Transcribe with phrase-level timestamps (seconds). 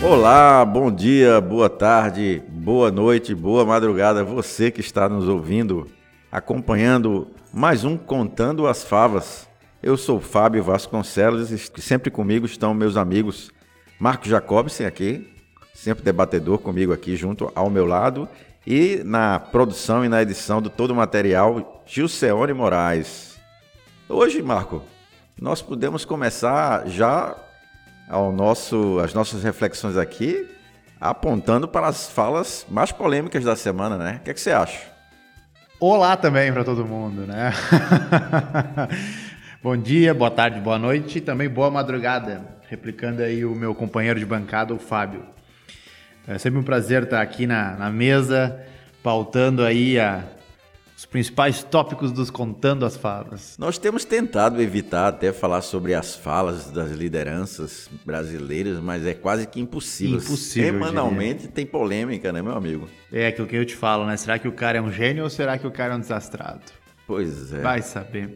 [0.00, 5.88] Olá, bom dia, boa tarde, boa noite, boa madrugada, você que está nos ouvindo,
[6.30, 9.48] acompanhando mais um Contando as Favas.
[9.82, 13.50] Eu sou Fábio Vasconcelos e sempre comigo estão meus amigos
[13.98, 15.28] Marcos Jacobsen aqui,
[15.74, 18.28] sempre debatedor comigo aqui junto ao meu lado,
[18.64, 23.36] e na produção e na edição do todo o material, Gilceone Moraes.
[24.08, 24.80] Hoje, Marco,
[25.40, 27.36] nós podemos começar já
[28.08, 30.48] ao nosso, as nossas reflexões aqui,
[31.00, 34.18] apontando para as falas mais polêmicas da semana, né?
[34.20, 34.80] O que, é que você acha?
[35.78, 37.52] Olá também para todo mundo, né?
[39.62, 44.18] Bom dia, boa tarde, boa noite e também boa madrugada, replicando aí o meu companheiro
[44.18, 45.24] de bancada, o Fábio.
[46.26, 48.60] É sempre um prazer estar aqui na, na mesa,
[49.02, 50.24] pautando aí a,
[50.98, 53.54] os principais tópicos dos Contando as Falas.
[53.56, 59.46] Nós temos tentado evitar até falar sobre as falas das lideranças brasileiras, mas é quase
[59.46, 60.18] que impossível.
[60.18, 60.72] Impossível.
[60.72, 62.88] Semanalmente tem polêmica, né, meu amigo?
[63.12, 64.16] É aquilo que eu te falo, né?
[64.16, 66.62] Será que o cara é um gênio ou será que o cara é um desastrado?
[67.06, 67.60] Pois é.
[67.60, 68.34] Vai saber.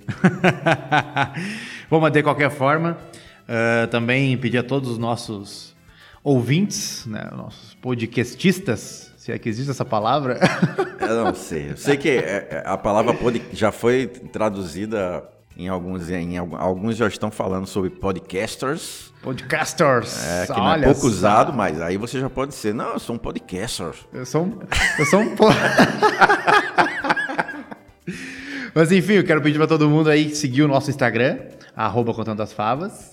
[1.91, 2.97] Bom, mas de qualquer forma,
[3.43, 5.75] uh, também pedir a todos os nossos
[6.23, 10.41] ouvintes, né, nossos podcastistas, se é que existe essa palavra.
[10.99, 11.71] Eu não sei.
[11.71, 15.23] Eu sei que é, é, a palavra pod já foi traduzida
[15.57, 19.13] em alguns, em alguns já estão falando sobre podcasters.
[19.23, 20.27] Podcasters.
[20.27, 23.15] É, que não é pouco usado, mas aí você já pode ser, não, eu sou
[23.15, 23.95] um podcaster.
[24.13, 24.59] Eu sou um,
[24.99, 25.37] eu sou um
[28.75, 31.39] Mas enfim, eu quero pedir para todo mundo aí seguir o nosso Instagram,
[31.77, 33.13] arroba Contando as Favas.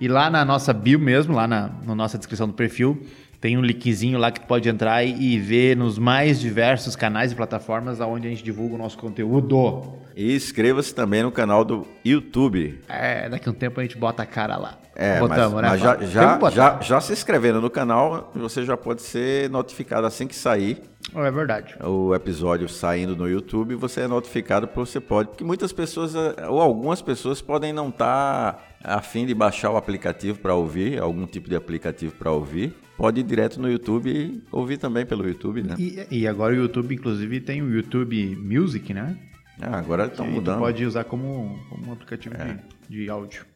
[0.00, 3.06] E lá na nossa bio mesmo, lá na, na nossa descrição do perfil,
[3.44, 7.34] tem um linkzinho lá que tu pode entrar e, ver nos mais diversos canais e
[7.34, 9.98] plataformas aonde a gente divulga o nosso conteúdo.
[10.16, 12.80] E inscreva-se também no canal do YouTube.
[12.88, 14.78] É, daqui a um tempo a gente bota a cara lá.
[14.96, 15.68] É, Botamos, mas, né?
[15.68, 20.26] Mas já, já, já, já, se inscrevendo no canal, você já pode ser notificado assim
[20.26, 20.80] que sair.
[21.14, 21.76] É verdade.
[21.84, 25.28] O episódio saindo no YouTube, você é notificado por você pode.
[25.28, 26.14] Porque muitas pessoas,
[26.48, 30.98] ou algumas pessoas, podem não estar tá a fim de baixar o aplicativo para ouvir,
[30.98, 35.26] algum tipo de aplicativo para ouvir, pode ir direto no YouTube e ouvir também pelo
[35.26, 35.74] YouTube, né?
[35.78, 39.16] E, e agora o YouTube, inclusive, tem o YouTube Music, né?
[39.60, 40.58] Ah, agora estão mudando.
[40.58, 42.58] pode usar como, como um aplicativo é.
[42.88, 43.46] de, de áudio.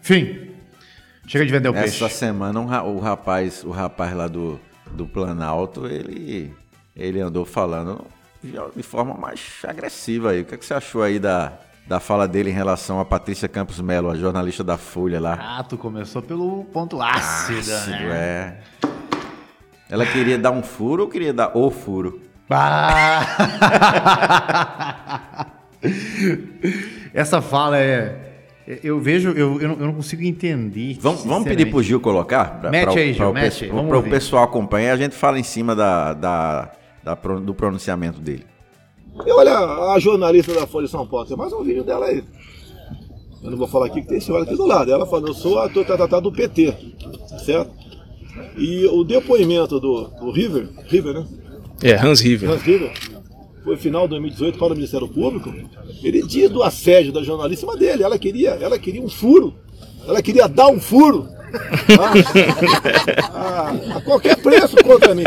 [0.00, 0.50] Enfim,
[1.26, 2.04] chega de vender o Essa peixe.
[2.04, 4.58] Essa semana um, o rapaz, o rapaz lá do,
[4.92, 6.52] do Planalto, ele,
[6.96, 8.06] ele andou falando
[8.74, 10.42] de forma mais agressiva aí.
[10.42, 13.46] O que, é que você achou aí da, da fala dele em relação a Patrícia
[13.48, 15.38] Campos Melo, a jornalista da Folha lá.
[15.40, 18.10] Ah, tu começou pelo ponto ácido, ácido né?
[18.10, 18.56] é.
[19.90, 22.22] Ela queria dar um furo ou queria dar o furo?
[22.48, 23.26] Ah!
[27.12, 28.32] Essa fala é...
[28.82, 30.96] Eu vejo, eu, eu, não, consigo entender.
[30.98, 32.60] Vamos, vamos pedir pro Gil colocar?
[32.60, 33.66] Pra, mete pra, aí, Gil, mete.
[33.66, 36.70] Para o pessoal acompanhar, a gente fala em cima da, da,
[37.02, 38.46] da, do pronunciamento dele.
[39.26, 39.58] E olha
[39.92, 42.24] a jornalista da Folha de São Paulo, tem mais um vídeo dela aí.
[43.42, 44.90] Eu não vou falar aqui que tem senhora aqui do lado.
[44.90, 46.74] Ela falou, eu sou ator tratado do PT,
[47.44, 47.70] certo?
[48.56, 51.26] E o depoimento do, do River, River, né?
[51.82, 52.50] É, Hans River.
[52.50, 52.92] Hans River,
[53.62, 55.52] foi final de 2018 para o Ministério Público.
[56.02, 58.02] Ele diz do assédio da jornalista dele.
[58.02, 59.54] Ela queria, ela queria um furo.
[60.06, 61.28] Ela queria dar um furo.
[63.32, 65.24] a, a qualquer preço contra mim.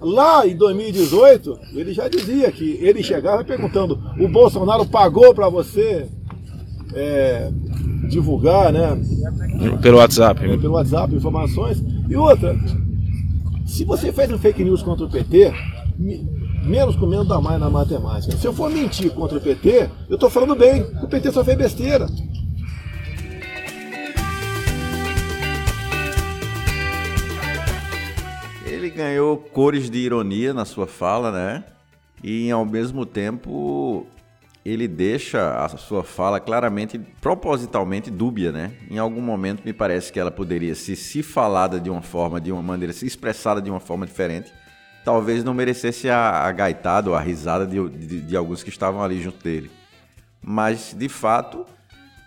[0.00, 6.06] Lá em 2018, ele já dizia que ele chegava perguntando: o Bolsonaro pagou para você
[6.94, 7.50] é,
[8.08, 8.98] divulgar, né?
[9.80, 10.44] Pelo WhatsApp.
[10.44, 11.82] É, pelo WhatsApp, informações.
[12.08, 12.56] E outra,
[13.64, 15.52] se você fez um fake news contra o PT,
[16.64, 18.36] menos com menos dá mais na matemática.
[18.36, 21.56] Se eu for mentir contra o PT, eu estou falando bem, o PT só fez
[21.56, 22.06] besteira.
[28.96, 31.64] Ganhou cores de ironia na sua fala, né?
[32.22, 34.06] E ao mesmo tempo
[34.64, 38.72] ele deixa a sua fala claramente, propositalmente dúbia, né?
[38.90, 42.50] Em algum momento me parece que ela poderia se, se falada de uma forma, de
[42.50, 44.52] uma maneira, se expressada de uma forma diferente,
[45.04, 49.04] talvez não merecesse a, a gaitada ou a risada de, de, de, alguns que estavam
[49.04, 49.70] ali junto dele.
[50.42, 51.64] Mas, de fato,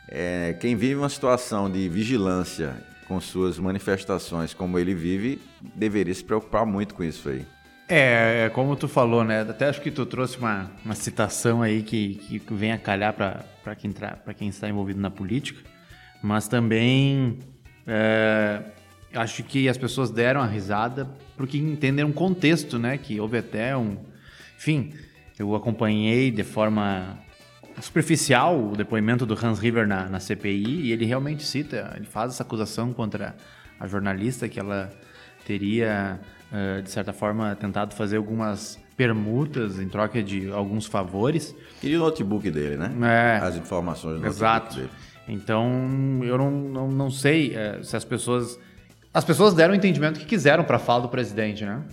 [0.07, 5.41] é, quem vive uma situação de vigilância com suas manifestações como ele vive,
[5.75, 7.43] deveria se preocupar muito com isso aí.
[7.89, 9.41] É, é como tu falou, né?
[9.41, 13.75] Até acho que tu trouxe uma, uma citação aí que, que vem a calhar para
[13.75, 13.91] quem,
[14.37, 15.59] quem está envolvido na política,
[16.21, 17.39] mas também
[17.87, 18.61] é,
[19.11, 22.95] acho que as pessoas deram a risada porque entenderam o contexto, né?
[22.95, 23.97] Que houve até um.
[24.55, 24.93] Enfim,
[25.39, 27.17] eu acompanhei de forma
[27.81, 32.33] superficial o depoimento do Hans River na, na CPI e ele realmente cita, ele faz
[32.33, 33.35] essa acusação contra
[33.79, 34.91] a jornalista que ela
[35.45, 36.19] teria,
[36.51, 41.55] uh, de certa forma, tentado fazer algumas permutas em troca de alguns favores.
[41.81, 42.91] E o notebook dele, né?
[43.01, 44.75] É, As informações do Exato.
[44.75, 45.09] notebook dele.
[45.29, 48.59] Então, eu não, não, não sei eh, se as pessoas.
[49.13, 51.83] As pessoas deram o entendimento que quiseram para a fala do presidente, né?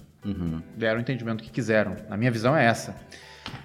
[0.74, 1.96] Deram o entendimento que quiseram.
[2.08, 2.96] Na minha visão é essa.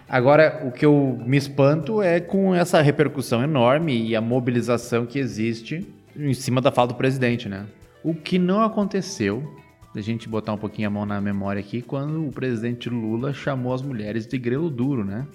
[0.09, 5.17] Agora, o que eu me espanto é com essa repercussão enorme e a mobilização que
[5.19, 7.65] existe em cima da fala do presidente, né?
[8.03, 9.55] O que não aconteceu,
[9.95, 13.73] a gente botar um pouquinho a mão na memória aqui, quando o presidente Lula chamou
[13.73, 15.25] as mulheres de grelo duro, né?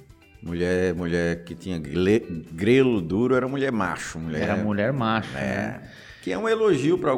[0.43, 4.19] Mulher, mulher que tinha grelo duro era mulher macho.
[4.19, 5.41] Mulher, Era mulher macho, É.
[5.41, 5.81] né?
[6.23, 7.13] Que é um elogio para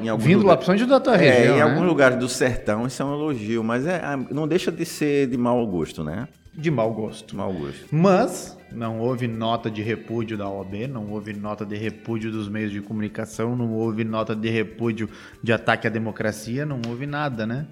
[0.00, 0.64] em alguns Vindo lá, lugares.
[0.66, 1.62] principalmente da tua É, região, em né?
[1.62, 5.26] alguns lugares do sertão isso é um elogio, mas é, ah, não deixa de ser
[5.26, 6.28] de mau gosto, né?
[6.54, 7.34] De mau gosto.
[7.36, 7.86] Mau gosto.
[7.90, 12.70] Mas não houve nota de repúdio da OAB, não houve nota de repúdio dos meios
[12.70, 15.08] de comunicação, não houve nota de repúdio
[15.42, 17.66] de ataque à democracia, não houve nada, né?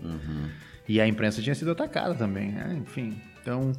[0.89, 2.77] E a imprensa tinha sido atacada também, né?
[2.81, 3.21] enfim.
[3.43, 3.73] Então,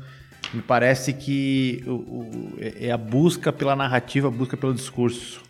[0.53, 5.42] me parece que o- o- é é a busca pela narrativa, a busca pelo discurso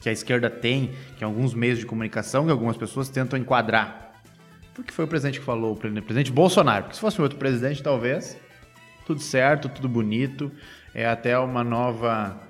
[0.00, 4.12] que a esquerda tem, que alguns meios de comunicação, que algumas pessoas tentam enquadrar.
[4.74, 6.84] Porque foi o presidente que falou, o presidente Bolsonaro.
[6.84, 8.36] Porque se fosse outro presidente, talvez,
[9.06, 10.50] tudo certo, tudo bonito.
[10.94, 12.40] É até uma nova.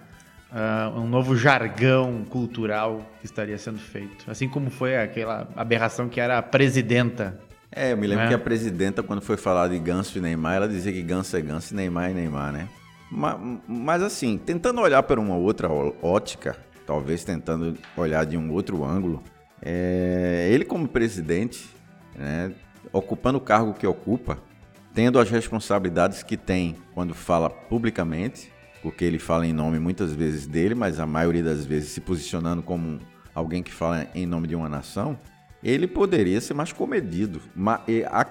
[0.52, 4.30] ah, um novo jargão cultural que estaria sendo feito.
[4.30, 7.40] Assim como foi aquela aberração que era a presidenta.
[7.72, 8.28] É, eu me lembro É.
[8.28, 11.40] que a presidenta, quando foi falar de Ganso e Neymar, ela dizia que Ganso é
[11.40, 12.68] Ganso e Neymar é Neymar, né?
[13.10, 13.36] Ma-
[13.66, 15.68] Mas, assim, tentando olhar por uma outra
[16.00, 19.22] ótica, talvez tentando olhar de um outro ângulo,
[19.60, 21.68] é, ele como presidente,
[22.16, 22.52] né,
[22.92, 24.38] ocupando o cargo que ocupa,
[24.94, 28.50] tendo as responsabilidades que tem quando fala publicamente,
[28.82, 32.62] porque ele fala em nome muitas vezes dele, mas a maioria das vezes se posicionando
[32.62, 33.00] como
[33.34, 35.18] alguém que fala em nome de uma nação,
[35.62, 37.40] ele poderia ser mais comedido.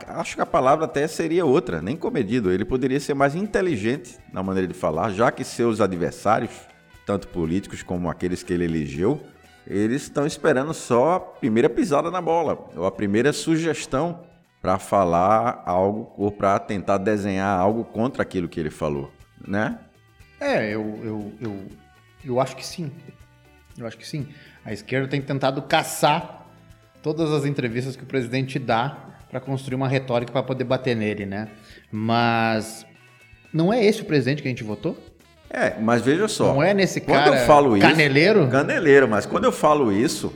[0.08, 2.52] Acho que a palavra até seria outra, nem comedido.
[2.52, 6.52] Ele poderia ser mais inteligente na maneira de falar, já que seus adversários,
[7.08, 9.20] tanto políticos como aqueles que ele elegeu,
[9.66, 14.22] eles estão esperando só a primeira pisada na bola, ou a primeira sugestão
[14.64, 19.12] para falar algo ou para tentar desenhar algo contra aquilo que ele falou,
[19.46, 19.78] né?
[20.40, 21.68] É, eu, eu, eu,
[22.24, 22.90] eu acho que sim.
[23.78, 24.26] Eu acho que sim.
[24.64, 26.48] A esquerda tem tentado caçar
[27.02, 28.98] todas as entrevistas que o presidente dá
[29.30, 31.50] para construir uma retórica para poder bater nele, né?
[31.92, 32.86] Mas
[33.52, 34.98] não é esse o presidente que a gente votou?
[35.50, 36.54] É, mas veja só.
[36.54, 38.48] Não é nesse quando cara eu falo isso, caneleiro?
[38.48, 40.34] Caneleiro, mas quando eu falo isso,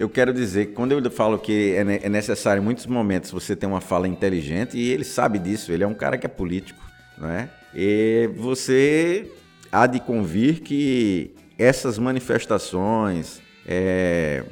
[0.00, 3.54] eu quero dizer que quando eu falo que é, é necessário em muitos momentos você
[3.54, 6.82] ter uma fala inteligente, e ele sabe disso, ele é um cara que é político,
[7.18, 7.50] não é?
[7.74, 9.30] E você
[9.70, 14.42] há de convir que essas manifestações, é,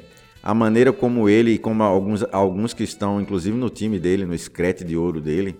[0.43, 4.83] a maneira como ele, como alguns, alguns que estão inclusive no time dele, no escrete
[4.83, 5.59] de ouro dele,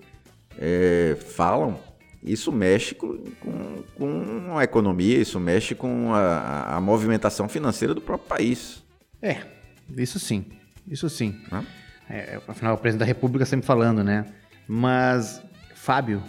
[0.59, 1.79] é, falam,
[2.21, 8.01] isso mexe com, com, com a economia, isso mexe com a, a movimentação financeira do
[8.01, 8.83] próprio país.
[9.19, 9.57] É,
[9.97, 10.45] isso sim.
[10.87, 11.39] Isso sim.
[11.51, 11.65] né?
[12.09, 14.25] É, afinal, o presidente da República sempre falando, né?
[14.67, 15.41] Mas,
[15.75, 16.23] Fábio,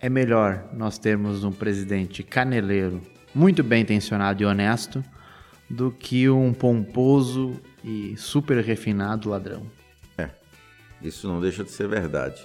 [0.00, 3.02] é melhor nós termos um presidente caneleiro,
[3.34, 5.04] muito bem intencionado e honesto,
[5.68, 9.66] do que um pomposo e super refinado ladrão.
[11.02, 12.42] Isso não deixa de ser verdade.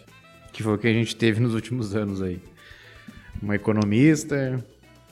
[0.51, 2.39] Que foi o que a gente teve nos últimos anos aí.
[3.41, 4.63] Um economista,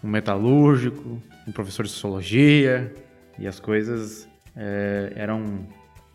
[0.04, 2.94] um metalúrgico, um professor de sociologia,
[3.38, 4.29] e as coisas
[4.60, 5.66] é, eram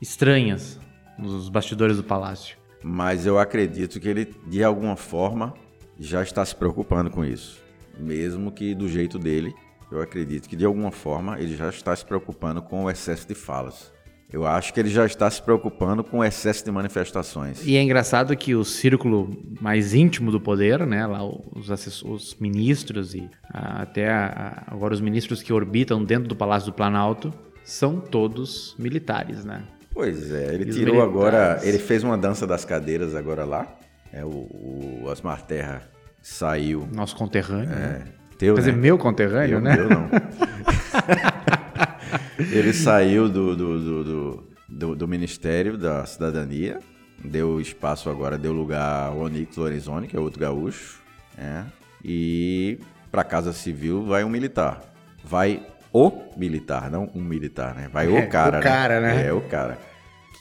[0.00, 0.78] estranhas
[1.18, 2.56] nos bastidores do palácio.
[2.82, 5.54] Mas eu acredito que ele, de alguma forma,
[5.98, 7.62] já está se preocupando com isso.
[7.98, 9.54] Mesmo que do jeito dele,
[9.90, 13.34] eu acredito que de alguma forma ele já está se preocupando com o excesso de
[13.34, 13.92] falas.
[14.30, 17.64] Eu acho que ele já está se preocupando com o excesso de manifestações.
[17.64, 23.14] E é engraçado que o círculo mais íntimo do poder, né, lá os, os ministros
[23.14, 27.32] e ah, até a- a- agora os ministros que orbitam dentro do Palácio do Planalto
[27.64, 29.64] são todos militares, né?
[29.92, 31.16] Pois é, ele os tirou militares?
[31.16, 33.66] agora, ele fez uma dança das cadeiras agora lá.
[34.12, 35.83] É, o, o Osmar Terra
[36.23, 36.88] saiu.
[36.92, 37.71] Nosso conterrâneo.
[37.71, 38.04] né?
[38.38, 38.78] Teu, Quer dizer, né?
[38.78, 39.76] meu conterrâneo, né?
[39.78, 40.09] eu não.
[42.52, 46.78] ele saiu do, do, do, do, do- Ministério da Cidadania,
[47.25, 51.00] deu espaço agora, deu lugar ao Onix Lorenzoni, que é outro gaúcho,
[51.37, 51.66] né?
[52.04, 52.78] e
[53.11, 54.80] para a Casa Civil vai um militar.
[55.25, 55.62] Vai
[55.94, 57.88] o militar, não um militar, né?
[57.92, 59.26] Vai É, o cara, o cara, né?
[59.28, 59.78] É, o cara.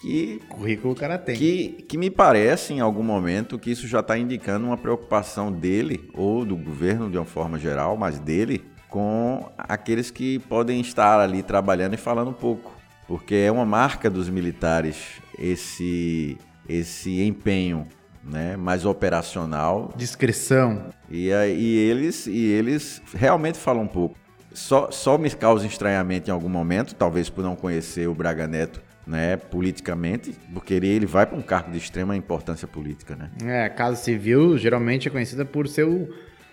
[0.02, 1.36] Que Currículo o cara tem.
[1.36, 6.10] que, que me parece, em algum momento, que isso já está indicando uma preocupação dele,
[6.16, 11.44] ou do governo de uma forma geral, mas dele, com aqueles que podem estar ali
[11.44, 12.74] trabalhando e falando um pouco.
[13.08, 16.36] Porque é uma marca dos militares esse
[16.68, 17.86] esse empenho
[18.24, 19.94] né, mais operacional.
[19.96, 20.90] Discrição.
[21.10, 24.23] E, e, eles, e eles realmente falam um pouco.
[24.54, 28.82] Só, só me causa estranhamento em algum momento, talvez por não conhecer o Braga Neto
[29.06, 33.16] né, politicamente, porque ele, ele vai para um cargo de extrema importância política.
[33.16, 33.30] Né?
[33.44, 36.08] É, a Casa Civil geralmente é conhecida por ser o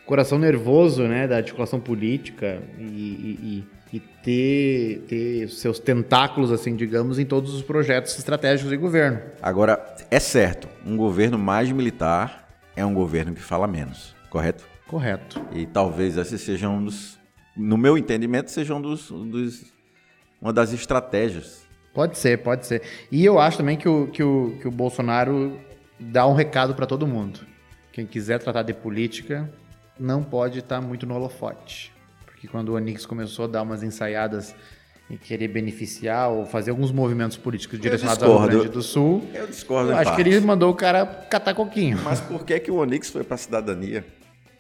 [0.05, 7.19] coração nervoso né, da articulação política e, e, e ter, ter seus tentáculos, assim, digamos,
[7.19, 9.21] em todos os projetos estratégicos de governo.
[9.41, 14.65] Agora, é certo, um governo mais militar é um governo que fala menos, correto?
[14.87, 15.41] Correto.
[15.53, 17.20] E talvez esse seja um dos,
[17.57, 19.73] no meu entendimento, seja um dos, dos
[20.41, 21.67] uma das estratégias.
[21.93, 22.83] Pode ser, pode ser.
[23.11, 25.59] E eu acho também que o, que o, que o Bolsonaro
[25.99, 27.41] dá um recado para todo mundo.
[27.93, 29.53] Quem quiser tratar de política
[29.99, 31.93] não pode estar muito no holofote.
[32.25, 34.55] Porque quando o Onix começou a dar umas ensaiadas
[35.11, 39.29] em querer beneficiar ou fazer alguns movimentos políticos direcionados ao Rio Grande do Sul.
[39.35, 39.91] Eu discordo.
[39.91, 40.23] Eu acho parte.
[40.23, 41.99] que ele mandou o cara catar coquinho.
[42.05, 44.07] Mas por que, que o Onix foi para a cidadania?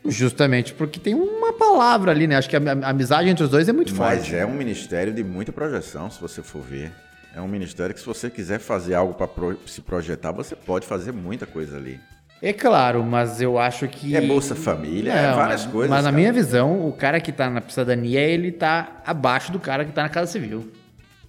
[0.04, 2.36] Justamente porque tem uma palavra ali, né?
[2.36, 4.30] Acho que a, amizade entre os dois é muito forte.
[4.30, 6.90] Mas é um ministério de muita projeção, se você for ver.
[7.34, 10.86] É um ministério que, se você quiser fazer algo para pro, se projetar, você pode
[10.86, 12.00] fazer muita coisa ali.
[12.42, 14.16] É claro, mas eu acho que.
[14.16, 15.90] É Bolsa Família, é, é várias mas, coisas.
[15.90, 16.16] Mas na cara.
[16.16, 20.02] minha visão, o cara que tá na cidadania, ele tá abaixo do cara que tá
[20.02, 20.72] na Casa Civil.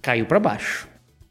[0.00, 0.88] Caiu para baixo.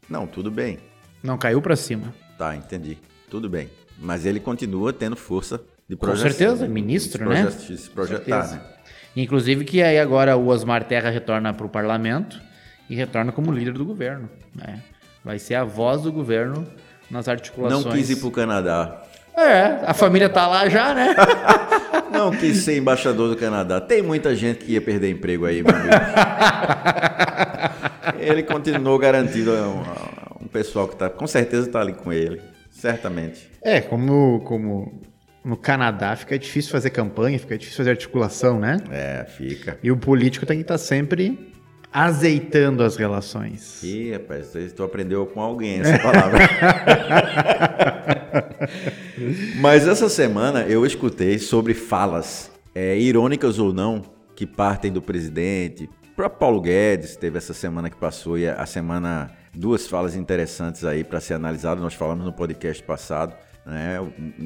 [0.08, 0.78] Não, tudo bem.
[1.22, 2.14] Não caiu para cima.
[2.38, 2.96] Tá, entendi.
[3.28, 3.68] Tudo bem.
[3.98, 5.60] Mas ele continua tendo força
[5.92, 6.30] de projeção.
[6.30, 7.50] Com certeza, ministro, de né?
[7.50, 8.60] Se projetar, né?
[9.14, 12.40] Inclusive que aí agora o Osmar Terra retorna para o parlamento
[12.88, 14.28] e retorna como líder do governo.
[14.54, 14.80] Né?
[15.22, 16.66] Vai ser a voz do governo
[17.10, 17.84] nas articulações.
[17.84, 19.02] Não quis ir para o Canadá.
[19.36, 21.14] É, a família tá lá já, né?
[22.12, 23.80] Não quis ser embaixador do Canadá.
[23.80, 25.94] Tem muita gente que ia perder emprego aí, meu amigo.
[28.20, 32.12] ele continuou garantido a um, a um pessoal que tá, com certeza está ali com
[32.12, 32.42] ele.
[32.70, 33.50] Certamente.
[33.62, 35.00] É, como, como
[35.44, 38.76] no Canadá fica difícil fazer campanha, fica difícil fazer articulação, né?
[38.90, 39.78] É, fica.
[39.82, 41.52] E o político tem que estar tá sempre
[41.92, 43.82] azeitando as relações.
[43.82, 46.38] Ih, rapaz, tu aprendeu com alguém essa palavra.
[49.60, 54.02] Mas essa semana eu escutei sobre falas, é, irônicas ou não,
[54.34, 55.90] que partem do presidente.
[56.12, 60.84] O próprio Paulo Guedes teve essa semana que passou e a semana duas falas interessantes
[60.84, 61.80] aí para ser analisado.
[61.80, 63.34] Nós falamos no podcast passado,
[63.66, 63.98] né?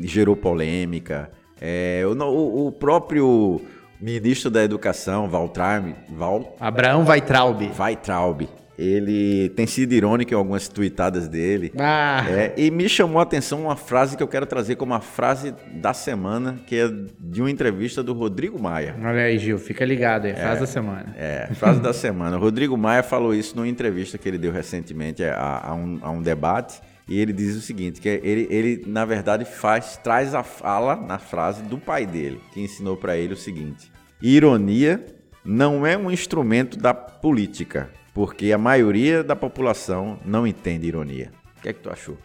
[0.03, 1.31] Gerou polêmica.
[1.61, 3.61] É, o, o próprio
[4.01, 6.57] ministro da Educação, Valtraub, Val...
[6.61, 7.71] Abraão Weitraub.
[7.79, 8.49] Weitraub.
[8.79, 11.73] Ele tem sido irônico em algumas tweetadas dele.
[11.79, 12.25] Ah.
[12.29, 15.55] É, e me chamou a atenção uma frase que eu quero trazer como a frase
[15.73, 18.95] da semana, que é de uma entrevista do Rodrigo Maia.
[19.03, 21.15] Olha aí, Gil, fica ligado aí, frase é, da semana.
[21.17, 22.37] É, frase da semana.
[22.37, 26.11] O Rodrigo Maia falou isso numa entrevista que ele deu recentemente a, a, um, a
[26.11, 26.79] um debate.
[27.09, 31.19] E ele diz o seguinte, que ele, ele na verdade faz traz a fala na
[31.19, 35.05] frase do pai dele, que ensinou para ele o seguinte: ironia
[35.45, 41.31] não é um instrumento da política, porque a maioria da população não entende ironia.
[41.59, 42.19] O que é que tu achou?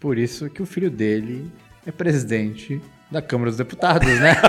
[0.00, 1.52] Por isso que o filho dele
[1.86, 4.34] é presidente da Câmara dos Deputados, né?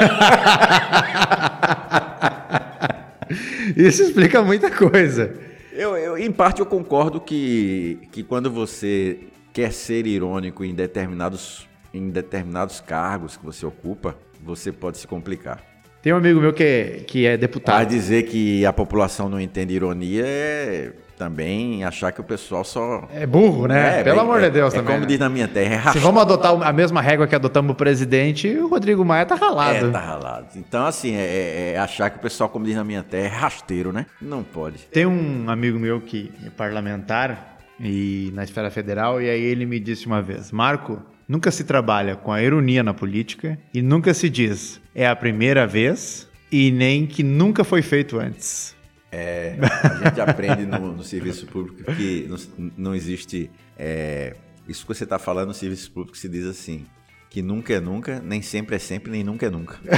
[3.75, 5.33] Isso explica muita coisa.
[5.71, 9.19] Eu, eu, em parte, eu concordo que, que quando você
[9.53, 15.61] quer ser irônico em determinados, em determinados cargos que você ocupa, você pode se complicar.
[16.01, 17.75] Tem um amigo meu que é, que é deputado.
[17.75, 23.07] Para dizer que a população não entende ironia é também achar que o pessoal só.
[23.13, 24.01] É burro, né?
[24.01, 24.95] É, Pelo bem, amor é, de Deus é também.
[24.95, 25.07] como né?
[25.07, 28.49] diz na minha terra, é Se vamos adotar a mesma régua que adotamos o presidente,
[28.49, 29.87] o Rodrigo Maia tá ralado.
[29.87, 30.47] É, tá ralado.
[30.57, 33.93] Então, assim, é, é, achar que o pessoal, como diz na minha terra, é rasteiro,
[33.93, 34.05] né?
[34.21, 34.79] Não pode.
[34.91, 39.79] Tem um amigo meu que é parlamentar e na esfera federal, e aí ele me
[39.79, 44.29] disse uma vez: Marco, nunca se trabalha com a ironia na política e nunca se
[44.29, 48.75] diz é a primeira vez e nem que nunca foi feito antes.
[49.11, 52.37] É, a gente aprende no, no, serviço público que não,
[52.77, 53.49] não existe.
[53.77, 54.35] É,
[54.67, 56.85] isso que você está falando no serviço público se diz assim:
[57.29, 59.79] que nunca é nunca, nem sempre é sempre, nem nunca é nunca.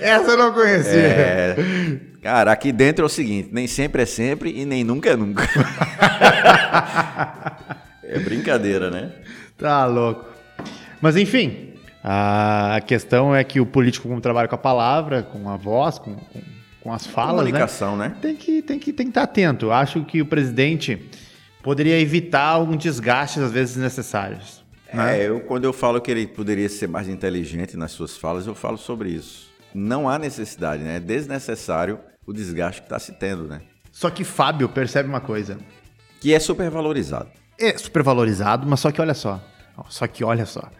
[0.00, 0.92] Essa eu não conhecia.
[0.92, 1.56] É,
[2.24, 5.44] cara, aqui dentro é o seguinte: nem sempre é sempre e nem nunca é nunca.
[8.02, 9.12] é brincadeira, né?
[9.58, 10.24] Tá louco.
[11.02, 15.56] Mas enfim, a questão é que o político, como trabalha com a palavra, com a
[15.56, 16.40] voz, com, com,
[16.80, 18.08] com as falas, Comunicação, né?
[18.08, 18.16] né?
[18.22, 19.70] Tem que, tem, que, tem que estar atento.
[19.70, 20.98] Acho que o presidente
[21.62, 24.64] poderia evitar alguns desgastes, às vezes, desnecessários.
[24.92, 25.20] Né?
[25.20, 28.54] É, eu, quando eu falo que ele poderia ser mais inteligente nas suas falas, eu
[28.54, 29.52] falo sobre isso.
[29.74, 30.96] Não há necessidade, né?
[30.96, 33.60] É desnecessário o desgaste que está se tendo, né?
[33.90, 35.58] Só que Fábio percebe uma coisa.
[36.20, 37.28] Que é super valorizado.
[37.58, 39.40] É super valorizado, mas só que olha só.
[39.88, 40.70] Só que olha só.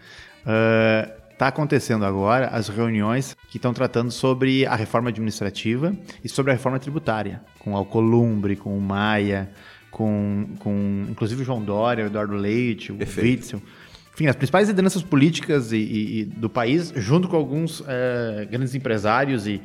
[1.31, 6.55] Está acontecendo agora as reuniões que estão tratando sobre a reforma administrativa e sobre a
[6.55, 9.51] reforma tributária, com o Alcolumbre, com o Maia,
[9.91, 13.41] com, com inclusive o João Dória, o Eduardo Leite, o Perfeito.
[13.41, 13.61] Witzel.
[14.15, 18.73] Enfim, as principais lideranças políticas e, e- e do país, junto com alguns eh, grandes
[18.73, 19.61] empresários e,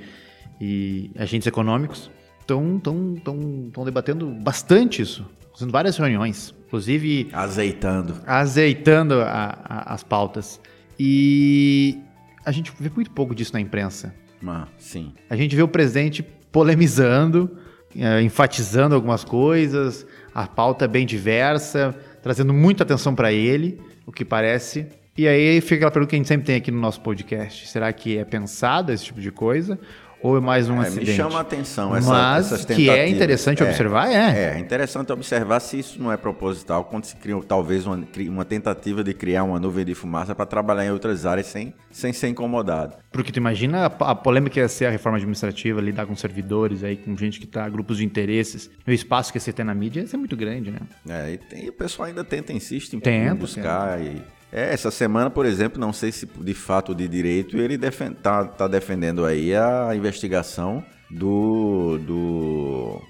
[0.61, 8.17] e agentes econômicos, estão tão, tão, tão debatendo bastante isso, fazendo várias reuniões, inclusive Azeitando.
[8.27, 10.61] azeitando a- a- as pautas.
[10.99, 11.97] E
[12.45, 14.15] a gente vê muito pouco disso na imprensa.
[14.43, 15.13] Mas, sim.
[15.31, 17.57] A gente vê o presidente polemizando,
[17.97, 20.05] eh, enfatizando algumas coisas,
[20.35, 24.87] a pauta é bem diversa, trazendo muita atenção para ele, o que parece.
[25.17, 27.93] E aí fica aquela pergunta que a gente sempre tem aqui no nosso podcast: será
[27.93, 29.79] que é pensado esse tipo de coisa?
[30.23, 31.11] Ou é mais um É, acidente?
[31.11, 33.11] me chama a atenção essa, Mas essas que é tentativas.
[33.11, 34.55] interessante observar, é.
[34.55, 37.99] É, interessante observar se isso não é proposital, quando se cria talvez uma,
[38.29, 42.13] uma tentativa de criar uma nuvem de fumaça para trabalhar em outras áreas sem, sem
[42.13, 42.97] ser incomodado.
[43.11, 46.97] Porque tu imagina a, a polêmica ia ser a reforma administrativa, lidar com servidores aí,
[46.97, 48.71] com gente que tá, grupos de interesses.
[48.87, 50.81] O espaço que ser ter na mídia ia ser muito grande, né?
[51.09, 54.01] É, e, tem- o pessoal ainda tenta, insiste em Tenta, buscar.
[54.01, 54.21] E,
[54.53, 58.43] é, essa semana, por exemplo, não sei se de fato de direito ele defen tá,
[58.69, 63.01] defendendo aí a investigação do, do,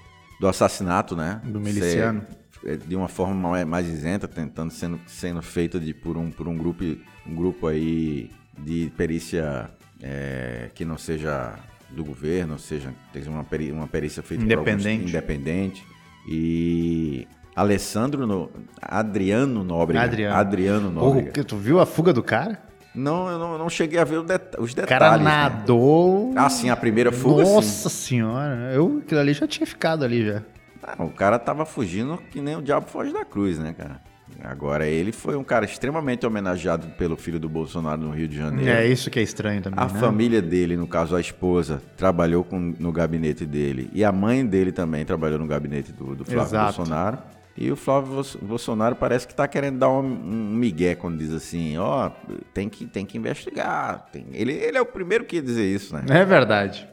[0.40, 1.40] do assassinato, né?
[1.44, 2.22] Do miliciano.
[2.62, 6.30] Ser, é, de uma forma mais, mais isenta, tentando sendo, sendo feita de, por, um,
[6.30, 6.84] por um grupo
[7.26, 9.70] um grupo aí de perícia
[10.02, 11.54] é, que não seja
[11.90, 15.08] do governo, ou seja, tem uma, peri, uma perícia feita por alguns- Independente.
[15.08, 15.86] independente.
[16.28, 20.02] E Alessandro no, Adriano Nóbrega.
[20.04, 20.36] Adriano.
[20.36, 21.30] Adriano Nóbrega.
[21.32, 22.60] que tu viu a fuga do cara?
[22.94, 24.88] Não, eu não, não cheguei a ver o det- os O detalhes.
[24.88, 25.24] cara né?
[25.24, 26.32] nadou.
[26.36, 27.54] Ah, sim, a primeira fuga, sim.
[27.54, 30.42] Nossa senhora, eu aquilo ali já tinha ficado ali já.
[30.82, 34.00] Ah, o cara tava fugindo que nem o diabo foge da cruz, né, cara?
[34.42, 38.70] Agora, ele foi um cara extremamente homenageado pelo filho do Bolsonaro no Rio de Janeiro.
[38.70, 40.00] É isso que é estranho também, A né?
[40.00, 43.90] família dele, no caso a esposa, trabalhou com- no gabinete dele.
[43.92, 46.76] E a mãe dele também trabalhou no gabinete do, do Flávio Exato.
[46.78, 47.18] Bolsonaro.
[47.56, 51.76] E o Flávio Bolsonaro parece que está querendo dar um, um migué quando diz assim,
[51.76, 52.10] ó,
[52.54, 54.06] tem, que, tem que investigar.
[54.12, 56.04] Tem- Ele, ele é o primeiro que ia dizer isso, né?
[56.08, 56.88] É verdade.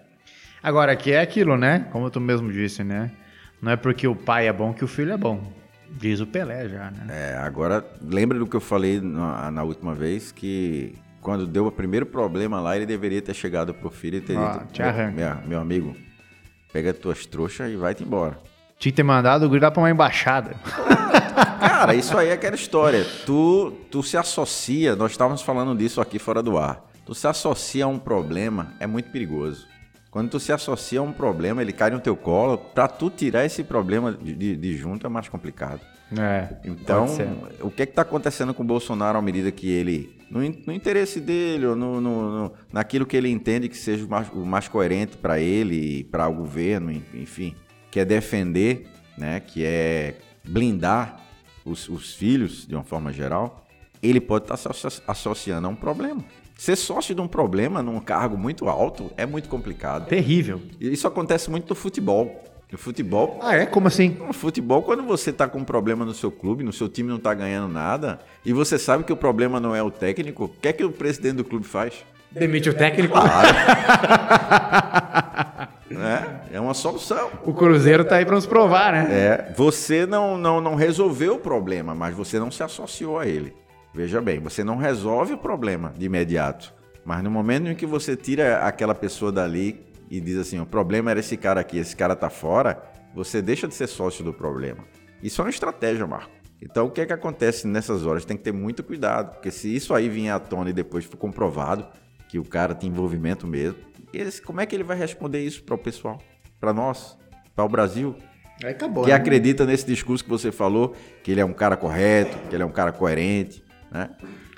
[0.62, 1.88] Agora, aqui é aquilo, né?
[1.91, 3.12] Como tu mesmo disse, né?
[3.62, 5.41] Não é porque o pai é bom que o filho é bom.
[5.89, 7.08] Diz o Pelé já, né?
[7.10, 11.72] É, agora, lembra do que eu falei na, na última vez, que quando deu o
[11.72, 15.12] primeiro problema lá, ele deveria ter chegado pro filho e ter Ó, dito, te arranca.
[15.39, 15.96] meu, meu amigo,
[16.74, 18.38] pega tuas trouxas e vai-te embora.
[18.80, 20.56] Tinha que ter mandado o gritar pra uma embaixada.
[21.60, 23.06] Cara, isso aí é aquela história.
[23.26, 26.86] Tu, tu se associa, nós estávamos falando disso aqui fora do ar.
[27.06, 29.66] Tu se associa a um problema, é muito perigoso.
[30.12, 33.46] Quando tu se associa a um problema, ele cai no teu colo, pra tu tirar
[33.46, 35.80] esse problema de, de- de junto é mais complicado.
[36.18, 36.48] É.
[36.63, 37.06] Então,
[37.62, 40.74] o que é que tá acontecendo com o Bolsonaro à medida que ele, no, no
[40.74, 44.46] interesse dele, ou no, no- no- naquilo que ele entende que seja o mais, o
[44.46, 47.54] mais coerente para ele e para o governo, en- enfim,
[47.98, 48.86] que é defender,
[49.18, 51.20] né, que é blindar
[51.66, 53.66] os, os filhos de uma forma geral,
[54.04, 56.24] ele pode estar se asso- associando a um problema.
[56.56, 60.06] Ser sócio de um problema num cargo muito alto é muito complicado.
[60.08, 60.62] Terrível.
[60.80, 62.44] Isso acontece muito no futebol.
[62.72, 63.66] No futebol, Ah, é?
[63.66, 64.10] Como assim?
[64.10, 67.18] no futebol, quando você tá com um problema no seu clube, no seu time não
[67.18, 70.68] tá ganhando nada, e você sabe que o problema não é o técnico, o que
[70.68, 71.96] é que o presidente do clube faz?
[72.30, 73.18] Demite o técnico.
[75.91, 77.30] É, é uma solução.
[77.43, 79.08] O Cruzeiro tá aí pra nos provar, né?
[79.10, 83.54] É, você não, não, não resolveu o problema, mas você não se associou a ele.
[83.93, 86.73] Veja bem, você não resolve o problema de imediato.
[87.06, 91.10] Mas no momento em que você tira aquela pessoa dali e diz assim, o problema
[91.10, 92.82] era esse cara aqui, esse cara tá fora,
[93.15, 94.84] você deixa de ser sócio do problema.
[95.23, 96.32] Isso é uma estratégia, Marco.
[96.62, 98.26] Então o que é que acontece nessas horas?
[98.26, 101.17] Tem que ter muito cuidado, porque se isso aí vier à tona e depois for
[101.17, 101.88] comprovado
[102.28, 103.80] que o cara tem envolvimento mesmo,
[104.22, 106.22] esse- como é que ele vai responder isso para o pessoal?
[106.60, 107.18] Para nós?
[107.56, 108.16] Para o Brasil?
[108.64, 109.04] Aí acabou.
[109.04, 109.16] que né?
[109.16, 112.66] acredita nesse discurso que você falou, que ele é um cara correto, que ele é
[112.66, 114.10] um cara coerente, né?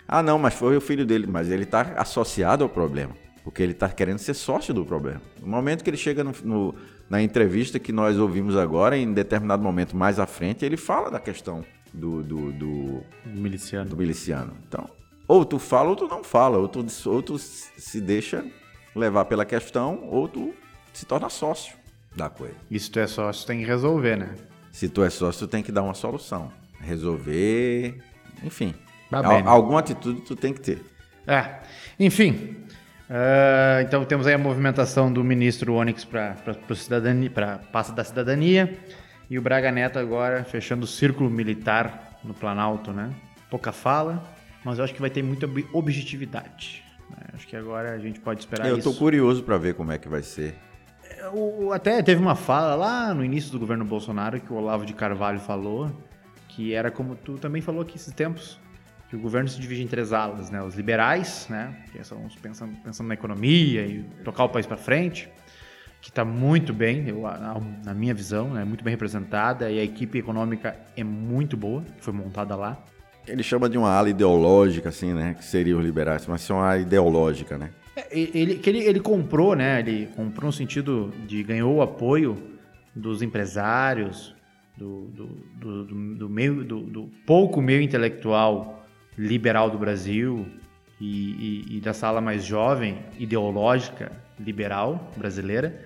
[0.08, 3.74] Ah, não, mas foi o filho dele, mas ele está associado ao problema, porque ele
[3.74, 5.22] está querendo ser sócio do problema.
[5.41, 6.76] No momento que ele chega no- no-
[7.10, 11.19] na entrevista que nós ouvimos agora, em determinado momento mais à frente, ele fala da
[11.19, 13.89] questão do, do, do, Miliciano.
[13.89, 14.54] do miliciano.
[14.67, 14.89] Então,
[15.28, 18.45] ou tu fala ou tu não fala, ou tu, ou tu se deixa
[18.95, 20.54] levar pela questão, ou tu
[20.93, 21.75] se torna sócio
[22.15, 22.56] da coisa.
[22.69, 24.36] Isso tu é sócio, tem que resolver, né?
[24.71, 26.52] Se tu é sócio, tu tem que dar uma solução.
[26.80, 28.02] Resolver,
[28.43, 28.73] enfim.
[29.10, 29.49] Tá bem, né?
[29.49, 30.86] alguma atitude tu tem que ter.
[31.25, 31.60] É.
[31.99, 32.56] Enfim.
[33.10, 36.36] ah, então temos aí a movimentação do ministro Onyx para
[37.34, 38.78] para pasta da cidadania.
[39.30, 43.12] E o Braga Neto agora fechando o círculo militar no Planalto, né?
[43.49, 44.23] Pouca fala,
[44.63, 46.84] mas eu acho que vai ter muita objetividade.
[47.12, 47.17] Né?
[47.34, 48.91] Acho que agora a gente pode esperar Eu isso.
[48.91, 50.56] tô curioso para ver como é que vai ser.
[51.34, 54.93] O- até teve uma fala lá no início do governo Bolsonaro que o Olavo de
[54.93, 55.91] Carvalho falou,
[56.48, 58.60] que era como tu também falou aqui esses tempos,
[59.10, 60.62] que o governo se divide em três alas, né?
[60.62, 61.76] Os liberais, né?
[61.91, 65.30] Que são os pensando, pensando na economia e tocar o país para frente,
[66.00, 69.84] que está muito bem, eu, na, na minha visão, é muito bem representada e a
[69.84, 72.78] equipe econômica é muito boa, que foi montada lá.
[73.29, 75.33] Ele chama de uma ala ideológica, assim, né?
[75.37, 77.69] Que seria os liberais, mas é uma ala ideológica, né?
[77.95, 79.79] É, Ele, que ele, ele comprou, né?
[79.79, 82.37] Ele comprou no sentido de ganhou o apoio
[82.95, 84.35] dos empresários,
[84.77, 85.25] do, do,
[85.59, 88.85] do, do- meio, do, do pouco meio intelectual
[89.17, 90.45] liberal do Brasil
[90.99, 95.81] e, e- e da sala mais jovem, ideológica, liberal brasileira,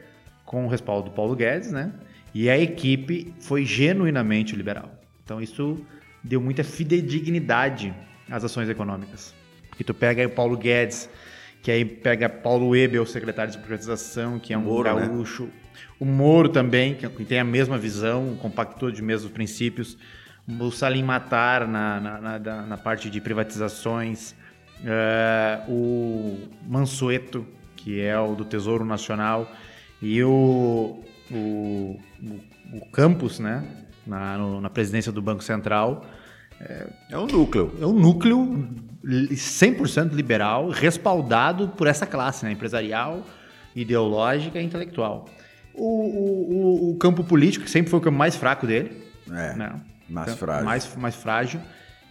[0.46, 1.92] com o respaldo do Paulo Guedes, né?
[2.34, 4.92] E a equipe foi genuinamente liberal.
[5.24, 5.80] Então isso
[6.24, 7.94] deu muita fidedignidade
[8.30, 9.34] às ações econômicas.
[9.78, 11.10] Que tu pega aí o Paulo Guedes,
[11.62, 15.08] que aí pega Paulo Ebel, secretário de privatização, que é um Moro, né?
[15.08, 15.50] gaúcho.
[16.00, 19.98] O Moro também, que tem a mesma visão, compactou de mesmos princípios.
[20.60, 24.36] O Salim Matar na, na, na- na parte de privatizações.
[24.86, 29.50] É, o Mansueto, que é o do Tesouro Nacional.
[30.02, 31.00] E o,
[31.32, 31.36] o,
[32.22, 32.40] o,
[32.74, 33.64] o Campos, né?
[34.06, 36.06] Na, no- na presidência do Banco Central.
[37.10, 37.74] É um núcleo.
[37.82, 38.68] É um núcleo
[39.04, 42.52] li- 100% liberal, respaldado por essa classe, né?
[42.52, 43.26] empresarial,
[43.76, 45.26] ideológica e intelectual.
[45.74, 48.92] O, o- o- campo político, que sempre foi o campo mais fraco dele.
[49.32, 49.82] É, né?
[50.10, 50.66] mais Campo frágil.
[50.66, 51.60] Mais, mais frágil.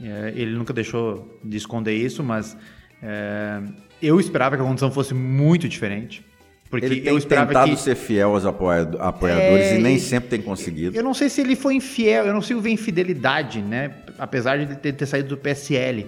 [0.03, 2.57] É, ele nunca deixou de esconder isso, mas
[3.03, 3.63] é,
[4.03, 6.25] eu esperava que a condição fosse muito diferente.
[6.73, 7.77] Porque Ele tem eu tentado que...
[7.77, 10.97] ser fiel aos apoia- apoiadores É, e nem e- sempre tem conseguido.
[10.97, 13.91] Eu não sei se ele foi infiel, eu não sei ver infidelidade, né?
[14.19, 16.07] Apesar de ele ter, ter saído do PSL.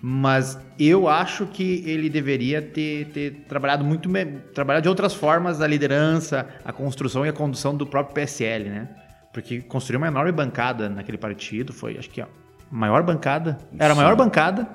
[0.00, 4.08] Mas eu acho que ele deveria ter, ter trabalhado muito
[4.54, 8.88] trabalhado de outras formas a liderança, a construção e a condução do próprio PSL, né?
[9.34, 12.28] Porque construiu uma enorme bancada naquele partido, foi acho que a
[12.70, 14.66] maior bancada, era a maior bancada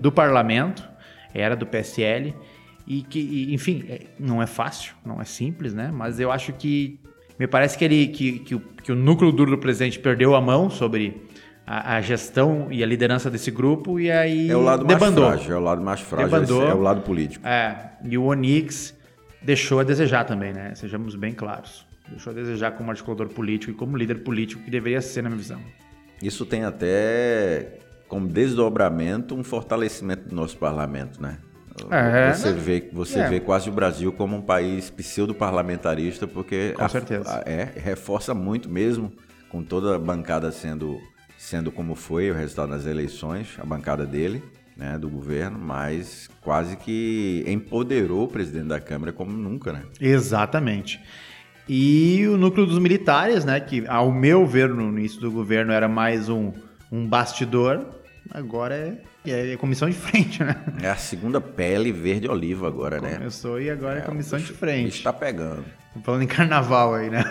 [0.00, 0.88] do parlamento,
[1.34, 2.32] era do PSL.
[2.86, 5.90] E que, e, enfim, é- não é fácil, não é simples, né?
[5.92, 7.00] Mas eu acho que.
[7.38, 10.40] Me parece que, ele, que, que, o, que o núcleo duro do presidente perdeu a
[10.40, 11.22] mão sobre
[11.66, 15.26] a, a gestão e a liderança desse grupo e aí É o lado mais debandou.
[15.28, 16.62] frágil, é o lado mais frágil, Debandou.
[16.66, 17.46] é o lado político.
[17.46, 18.96] É, e o Onix
[19.42, 20.74] deixou a desejar também, né?
[20.76, 21.84] Sejamos bem claros.
[22.08, 25.38] Deixou a desejar como articulador político e como líder político que deveria ser, na minha
[25.42, 25.60] visão.
[26.22, 31.36] Isso tem até como desdobramento um fortalecimento do nosso parlamento, né?
[31.90, 32.58] É, você né?
[32.60, 33.28] vê, você É.
[33.28, 37.28] vê quase o Brasil como um país pseudo-parlamentarista, porque Com certeza.
[37.28, 39.12] a- é, reforça muito mesmo,
[39.48, 40.98] com toda a bancada sendo,
[41.38, 44.42] sendo como foi o resultado das eleições, a bancada dele,
[44.76, 49.82] né, do governo, mas quase que empoderou o presidente da Câmara como nunca, né?
[50.00, 51.00] Exatamente.
[51.68, 53.58] E o núcleo dos militares, né?
[53.58, 56.52] Que, ao meu ver, no início do governo era mais um,
[56.92, 57.86] um bastidor,
[58.30, 60.56] agora é, é comissão de frente, né?
[60.82, 63.16] É a segunda pele verde oliva agora, né?
[63.16, 65.02] Começou e agora é, comissão de O bicho frente.
[65.02, 65.64] tá pegando.
[66.02, 67.24] Falando em carnaval aí, né?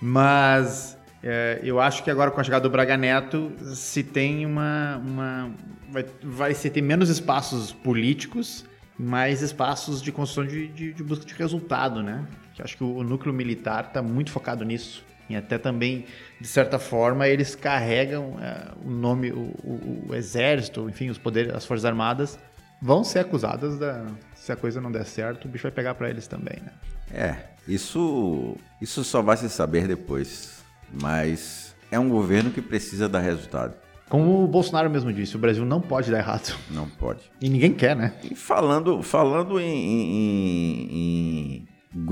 [0.00, 4.98] Mas é, eu acho que agora com a chegada do Braga Neto se tem uma.
[4.98, 5.50] uma
[5.90, 8.64] vai, vai se ter menos espaços políticos,
[8.98, 12.24] mais espaços de construção de, de, de busca de resultado, né?
[12.58, 15.04] Eu acho que o, o núcleo militar está muito focado nisso.
[15.28, 16.04] E até também,
[16.40, 21.54] de certa forma, eles carregam é, o nome, o, o- o exército, enfim, os poderes,
[21.54, 22.38] as forças armadas
[22.82, 24.04] vão ser acusadas da.
[24.34, 26.72] Se a coisa não der certo, o bicho vai pegar para eles também, né?
[27.10, 30.62] É, isso, isso só vai se saber depois.
[31.00, 33.74] Mas é um governo que precisa dar resultado.
[34.08, 36.54] Como o Bolsonaro mesmo disse, o Brasil não pode dar errado.
[36.70, 37.22] Não pode.
[37.40, 38.12] E ninguém quer, né?
[38.22, 41.53] E falando, falando em, em- em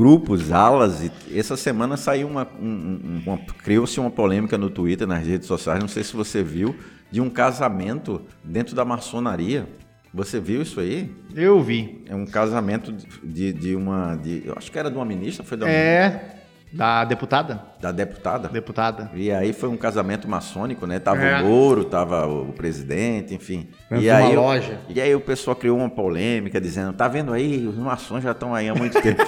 [0.02, 5.06] grupos, alas, e essa semana saiu uma, um- um- uma criou-se uma polêmica no Twitter,
[5.06, 6.74] nas redes sociais, não sei se você viu,
[7.10, 9.64] de um casamento dentro da maçonaria.
[10.12, 11.08] Você viu isso aí?
[11.34, 12.02] Eu vi.
[12.06, 15.56] É um casamento de, de uma, de, eu acho que era de uma ministra, foi
[15.56, 16.41] da, É.
[16.72, 17.60] Da deputada?
[17.78, 18.48] da deputada.
[18.48, 19.10] Deputada.
[19.14, 20.98] E aí foi um casamento maçônico, né?
[20.98, 21.42] Tava É.
[21.42, 23.68] o Moro, tava o presidente, enfim.
[23.90, 24.78] Dentro e de uma aí, loja.
[24.88, 28.54] E aí o pessoal criou uma polêmica dizendo, tá vendo aí, os maçons já estão
[28.54, 29.20] aí há muito tempo.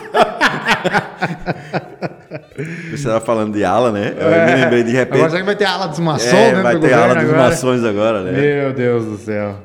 [2.91, 4.15] Você tava falando de ala, né?
[4.17, 5.17] Eu me lembrei de repente.
[5.17, 7.39] Agora será que vai ter ala dos maçons é, dentro vai ter ala dos agora?
[7.39, 8.33] maçons agora, né?
[8.41, 9.57] Meu Deus do céu.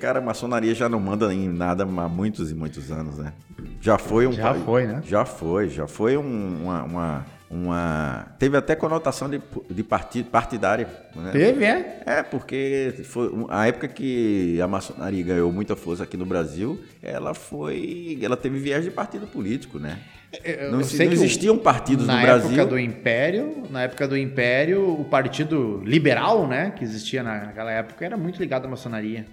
[0.00, 3.32] Cara, a maçonaria já não manda em nada há muitos e muitos anos, né?
[3.80, 5.02] Já foi um Já foi, né?
[5.04, 8.26] Já foi, já foi um- uma, uma, uma.
[8.38, 10.86] Teve até conotação de, de partido, partidária.
[11.14, 11.30] Né?
[11.32, 12.02] Teve, é?
[12.06, 17.34] É, porque foi a época que a maçonaria ganhou muita força aqui no Brasil, ela
[17.34, 18.18] foi.
[18.22, 19.98] Ela teve viés de partido político, né?
[20.44, 22.48] Eu Não, sei não existiam partidos na no Brasil.
[22.52, 28.02] época do Império, na época do Império, o partido liberal, né, que existia naquela época,
[28.02, 29.26] era muito ligado à maçonaria.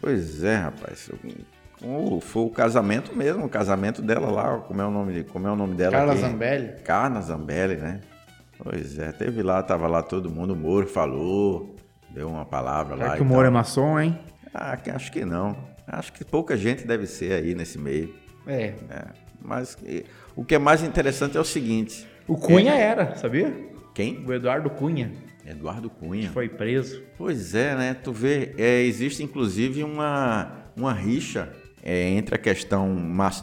[0.00, 1.10] Pois é, rapaz.
[1.82, 5.50] O- Foi o casamento mesmo, o casamento dela lá, como é o nome, como é
[5.50, 5.92] o nome dela?
[5.92, 6.20] Carla aqui?
[6.22, 6.72] Zambelli.
[6.84, 8.00] Carla Zambelli, né?
[8.62, 11.74] Pois é, teve lá, tava lá todo mundo, o Moro falou,
[12.10, 13.02] deu uma palavra lá.
[13.04, 14.18] Será e que o Moro é maçom, hein?
[14.52, 15.56] Ah, acho que não.
[15.86, 18.14] Acho que pouca gente deve ser aí nesse meio.
[18.46, 18.74] É.
[18.90, 19.04] É,
[19.40, 19.76] mas
[20.36, 23.52] o que é mais interessante é o seguinte: O Cunha era, sabia?
[23.94, 24.24] quem?
[24.26, 25.10] O Eduardo Cunha
[25.50, 26.30] Eduardo Cunha.
[26.30, 27.02] foi preso.
[27.16, 27.94] Pois é, né?
[27.94, 32.96] Tu vê, é, existe inclusive uma, uma rixa é, entre a questão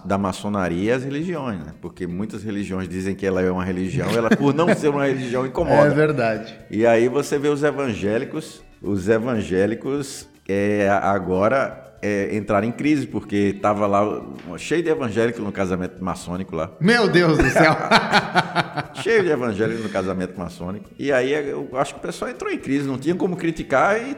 [0.05, 1.73] da maçonaria e as religiões, né?
[1.81, 5.45] Porque muitas religiões dizem que ela é uma religião, ela por não ser uma religião
[5.45, 5.87] incomoda.
[5.87, 6.55] É verdade.
[6.69, 13.57] E aí você vê os evangélicos, os evangélicos é, agora é, entraram em crise, porque
[13.61, 14.21] tava lá
[14.57, 16.71] cheio de evangélicos no casamento maçônico lá.
[16.79, 17.75] Meu Deus do céu.
[19.03, 20.89] Cheio de evangélicos no casamento maçônico.
[20.97, 24.15] E aí eu acho que o pessoal entrou em crise, não tinha como criticar e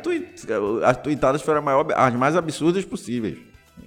[0.86, 3.38] as tuitadas foram maior- as mais absurdas possíveis.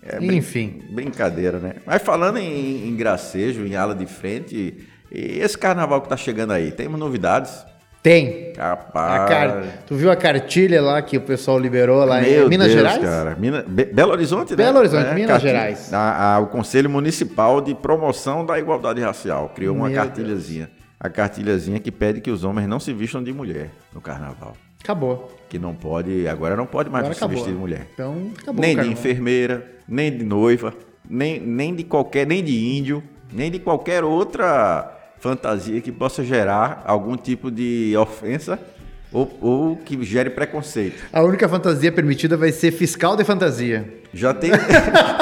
[0.02, 0.82] É brin- Enfim.
[0.90, 1.74] Brincadeira, né?
[1.86, 6.52] Mas falando em, em gracejo, em ala de frente, e esse carnaval que tá chegando
[6.52, 7.64] aí, temos novidades?
[8.02, 8.52] Tem.
[8.52, 9.28] Capaz.
[9.30, 9.62] Car...
[9.86, 12.98] Tu viu a cartilha lá que o pessoal liberou lá Meu em Minas Deus, Gerais?
[13.02, 13.36] Cara.
[13.38, 14.56] Mina- Be- Belo Horizonte, né?
[14.56, 15.94] Belo Horizonte, Minas cartilha- Gerais.
[15.94, 20.68] a- a- o Conselho Municipal de Promoção da Igualdade Racial criou uma Meu cartilhazinha.
[20.98, 24.54] A cartilhazinha que pede que os homens não se vistam de mulher no carnaval.
[24.82, 25.32] Acabou.
[25.48, 27.36] Que não pode, agora não pode mais Agora se acabou.
[27.36, 27.86] vestir de mulher.
[27.94, 28.60] Então, acabou.
[28.60, 30.74] nem de enfermeira, nem de noiva,
[31.08, 33.00] nem, nem de qualquer, nem de índio,
[33.32, 34.90] nem de qualquer outra
[35.22, 38.58] fantasia que possa gerar algum tipo de ofensa
[39.12, 41.00] ou, ou que gere preconceito.
[41.12, 44.00] A única fantasia permitida vai ser fiscal de fantasia.
[44.12, 44.56] Já teve,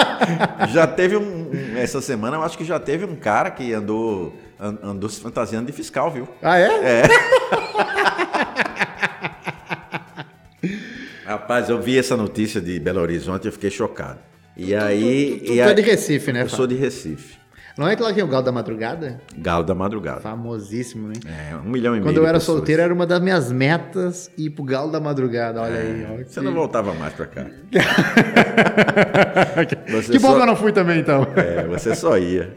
[0.72, 4.78] já teve um, essa semana, eu acho que já teve um cara que andou an-
[4.82, 6.26] andou se fantasiando de fiscal, viu?
[6.42, 7.02] Ah, é?
[11.26, 14.18] Rapaz, eu vi essa notícia de Belo Horizonte e eu fiquei chocado.
[14.56, 16.42] E aí, Tu, tu, e tu é aí- de Recife, né?
[16.42, 17.38] eu sou de Recife,
[17.78, 19.20] Não é que lá tem o Galo da Madrugada?
[19.38, 20.20] Galo da Madrugada.
[20.20, 21.14] Famosíssimo, né?
[21.26, 22.04] É, um milhão e meio.
[22.04, 22.58] Quando eu era pessoas.
[22.58, 25.62] solteiro, era uma das minhas metas ir pro Galo da Madrugada.
[25.62, 26.04] Olha aí.
[26.10, 27.46] ó, Você que- não voltava mais pra cá.
[30.10, 31.26] Que bom só- que eu não fui também, então.
[31.36, 32.56] É, você só ia.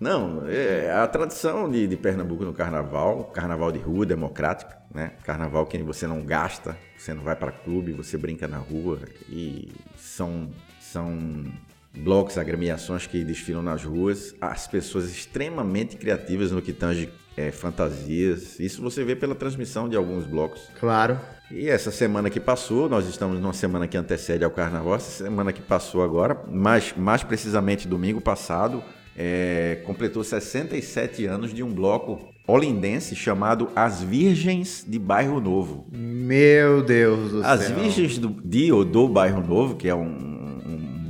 [0.00, 5.12] Não, é a tradição de, de Pernambuco no carnaval, carnaval de rua, democrático, né?
[5.24, 9.68] Carnaval que você não gasta, você não vai para clube, você brinca na rua e
[9.96, 11.44] são, são
[11.94, 18.58] blocos, agremiações que desfilam nas ruas, as pessoas extremamente criativas no que tange é, fantasias.
[18.58, 20.68] Isso você vê pela transmissão de alguns blocos.
[20.78, 21.18] Claro.
[21.50, 25.52] E essa semana que passou, nós estamos numa semana que antecede ao carnaval, essa semana
[25.52, 28.82] que passou agora, mais, mais precisamente domingo passado,
[29.16, 35.86] é, completou 67 anos de um bloco olindense chamado As Virgens de Bairro Novo.
[35.92, 37.78] Meu Deus do As céu.
[37.78, 40.41] Virgens do, de ou do Bairro Novo, que é um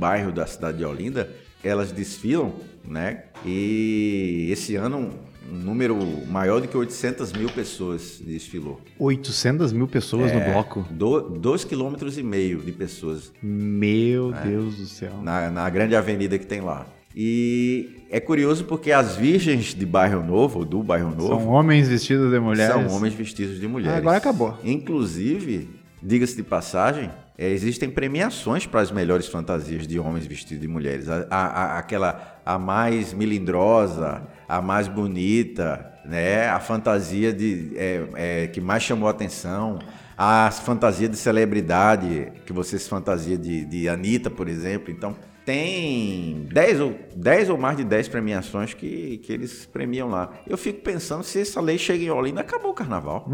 [0.03, 1.29] bairro da cidade de Olinda,
[1.63, 2.51] elas desfilam,
[2.85, 3.23] né?
[3.45, 5.09] E esse ano
[5.49, 5.95] um número
[6.27, 8.81] maior do que 800 mil pessoas desfilou.
[8.99, 10.85] 800 mil pessoas no bloco.
[10.89, 14.47] Do, dois quilômetros e meio de pessoas Meu É.
[14.47, 15.21] Deus do céu.
[15.21, 16.85] na, na grande avenida que tem lá.
[17.15, 22.29] E é curioso porque as virgens de Bairro Novo, do Bairro São Novo, homens vestidos
[22.31, 22.73] de mulheres.
[22.73, 23.95] são homens vestidos de mulheres.
[23.95, 24.57] Ah, agora acabou.
[24.63, 25.69] Inclusive,
[26.01, 31.09] diga-se de passagem, é, existem premiações para as melhores fantasias de homens vestidos de mulheres.
[31.09, 36.47] A, a- aquela a mais melindrosa, a mais bonita, né?
[36.49, 39.79] A fantasia de, é, é, que mais chamou a atenção.
[40.15, 44.91] A fantasia de celebridade, que você se fantasia de, de Anitta, por exemplo.
[44.91, 50.31] Então, tem 10 ou, 10 ou mais de 10 premiações que, que eles premiam lá.
[50.47, 53.27] Eu fico pensando se essa lei chega em Olinda, acabou o carnaval.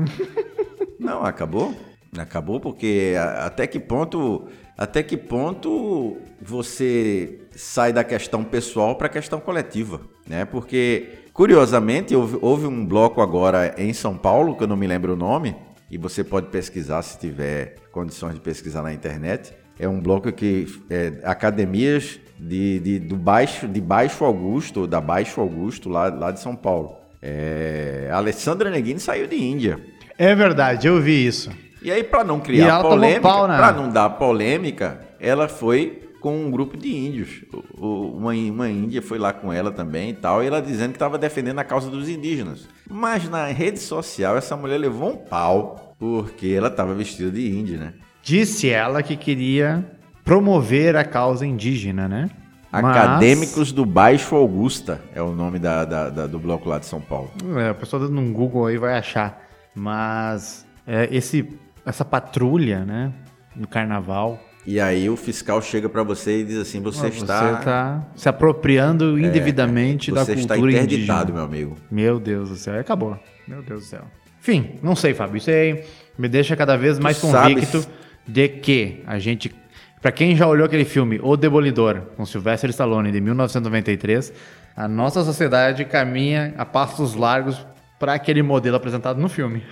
[0.97, 1.75] Não, acabou.
[2.17, 9.09] Acabou porque até que ponto, até que ponto você sai da questão pessoal para a
[9.09, 10.43] questão coletiva, né?
[10.43, 15.13] Porque curiosamente houve, houve um bloco agora em São Paulo que eu não me lembro
[15.13, 15.55] o nome
[15.91, 19.53] e você pode pesquisar se tiver condições de pesquisar na internet.
[19.77, 25.39] É um bloco que é, academias de, de, do baixo, de Baixo Augusto, da Baixo
[25.39, 26.95] Augusto lá, lá de São Paulo.
[27.21, 29.79] É, Alessandra Neguini saiu de Índia.
[30.17, 31.49] É verdade, eu vi isso.
[31.81, 33.57] E aí, para não criar polêmica, pau, né?
[33.57, 37.43] para não dar polêmica, ela foi com um grupo de índios.
[37.77, 41.17] Uma, uma índia foi lá com ela também e tal, e ela dizendo que estava
[41.17, 42.67] defendendo a causa dos indígenas.
[42.89, 47.77] Mas na rede social, essa mulher levou um pau, porque ela estava vestida de índia,
[47.77, 47.93] né?
[48.21, 49.85] Disse ela que queria
[50.23, 52.29] promover a causa indígena, né?
[52.71, 53.71] Acadêmicos Mas...
[53.71, 57.31] do Baixo Augusta é o nome da, da, da, do bloco lá de São Paulo.
[57.57, 59.41] É, a pessoa dando um Google aí vai achar.
[59.73, 61.47] Mas é, esse,
[61.85, 63.11] essa patrulha, né,
[63.55, 64.39] no carnaval.
[64.65, 67.39] E aí o fiscal chega para você e diz assim: você, ah, está.
[67.39, 70.55] Você está se apropriando é, indevidamente é, da cultura indígena.
[70.57, 71.75] Você está interditado, meu amigo.
[71.89, 73.17] Meu Deus do céu, acabou.
[73.47, 74.01] Meu Deus do céu.
[74.41, 75.37] Enfim, não sei, Fábio.
[75.37, 75.83] Isso aí
[76.17, 77.89] me deixa cada vez mais tu convicto sabes...
[78.27, 79.53] de que a gente
[80.01, 84.31] para quem já olhou aquele filme O Demolidor, com Sylvester Stallone, de 1993,
[84.75, 87.65] a nossa sociedade caminha a passos largos
[87.99, 89.63] para aquele modelo apresentado no filme.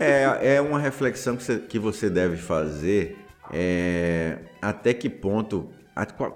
[0.00, 3.18] é, é uma reflexão que você, que você deve fazer.
[3.52, 5.70] É, até que ponto,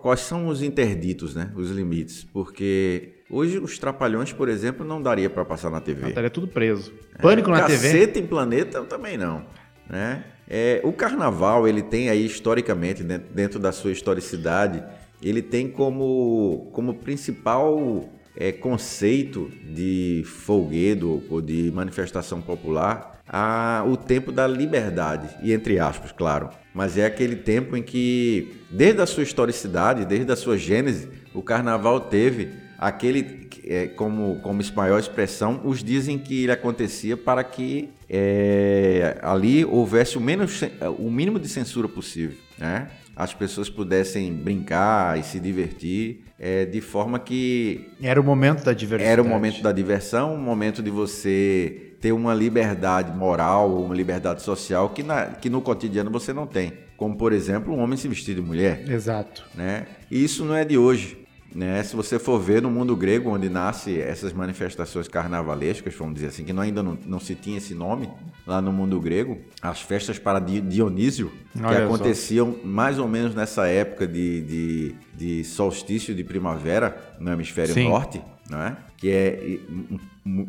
[0.02, 1.50] quais são os interditos, né?
[1.56, 2.24] Os limites?
[2.24, 6.08] Porque Hoje os Trapalhões, por exemplo, não daria para passar na TV.
[6.08, 6.92] Estaria tudo preso.
[7.20, 7.92] Pânico é, na TV?
[7.92, 9.44] Caceta em Planeta também não,
[9.88, 10.24] né?
[10.48, 14.82] É, o carnaval, ele tem aí historicamente, dentro, dentro da sua historicidade,
[15.20, 23.96] ele tem como, como principal é, conceito de folguedo ou de manifestação popular a, o
[23.96, 26.50] tempo da liberdade, e entre aspas, claro.
[26.72, 31.42] Mas é aquele tempo em que, desde a sua historicidade, desde a sua gênese, o
[31.42, 37.42] carnaval teve aquele, é, como, como maior expressão, os dias em que ele acontecia para
[37.42, 40.60] que é, ali houvesse o, menos,
[40.98, 42.88] o mínimo de censura possível, né?
[43.16, 47.88] As pessoas pudessem brincar e se divertir é, de forma que...
[48.02, 49.08] Era o momento da diversão.
[49.08, 54.42] Era o momento da diversão, um momento de você ter uma liberdade moral, uma liberdade
[54.42, 56.74] social que, na, que no cotidiano você não tem.
[56.96, 58.88] Como, por exemplo, um homem se vestir de mulher.
[58.88, 59.44] Exato.
[59.54, 59.86] Né?
[60.10, 61.25] E isso não é de hoje.
[61.56, 61.82] Né?
[61.82, 66.44] Se você for ver no mundo grego, onde nasce essas manifestações carnavalescas, vamos dizer assim,
[66.44, 68.10] que não, ainda não, não se tinha esse nome
[68.46, 72.58] lá no mundo grego, as festas para Dionísio, que Olha aconteciam só.
[72.62, 77.88] mais ou menos nessa época de, de, de solstício de primavera no hemisfério Sim.
[77.88, 78.76] norte, né?
[78.96, 79.58] que é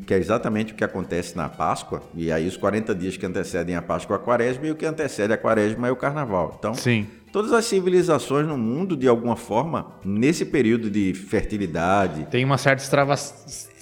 [0.05, 3.75] que é exatamente o que acontece na Páscoa, e aí os 40 dias que antecedem
[3.75, 6.55] a Páscoa a Quaresma e o que antecede a Quaresma é o Carnaval.
[6.57, 7.05] Então, Sim.
[7.31, 12.25] todas as civilizações no mundo, de alguma forma, nesse período de fertilidade...
[12.31, 13.13] Tem uma certa extrava...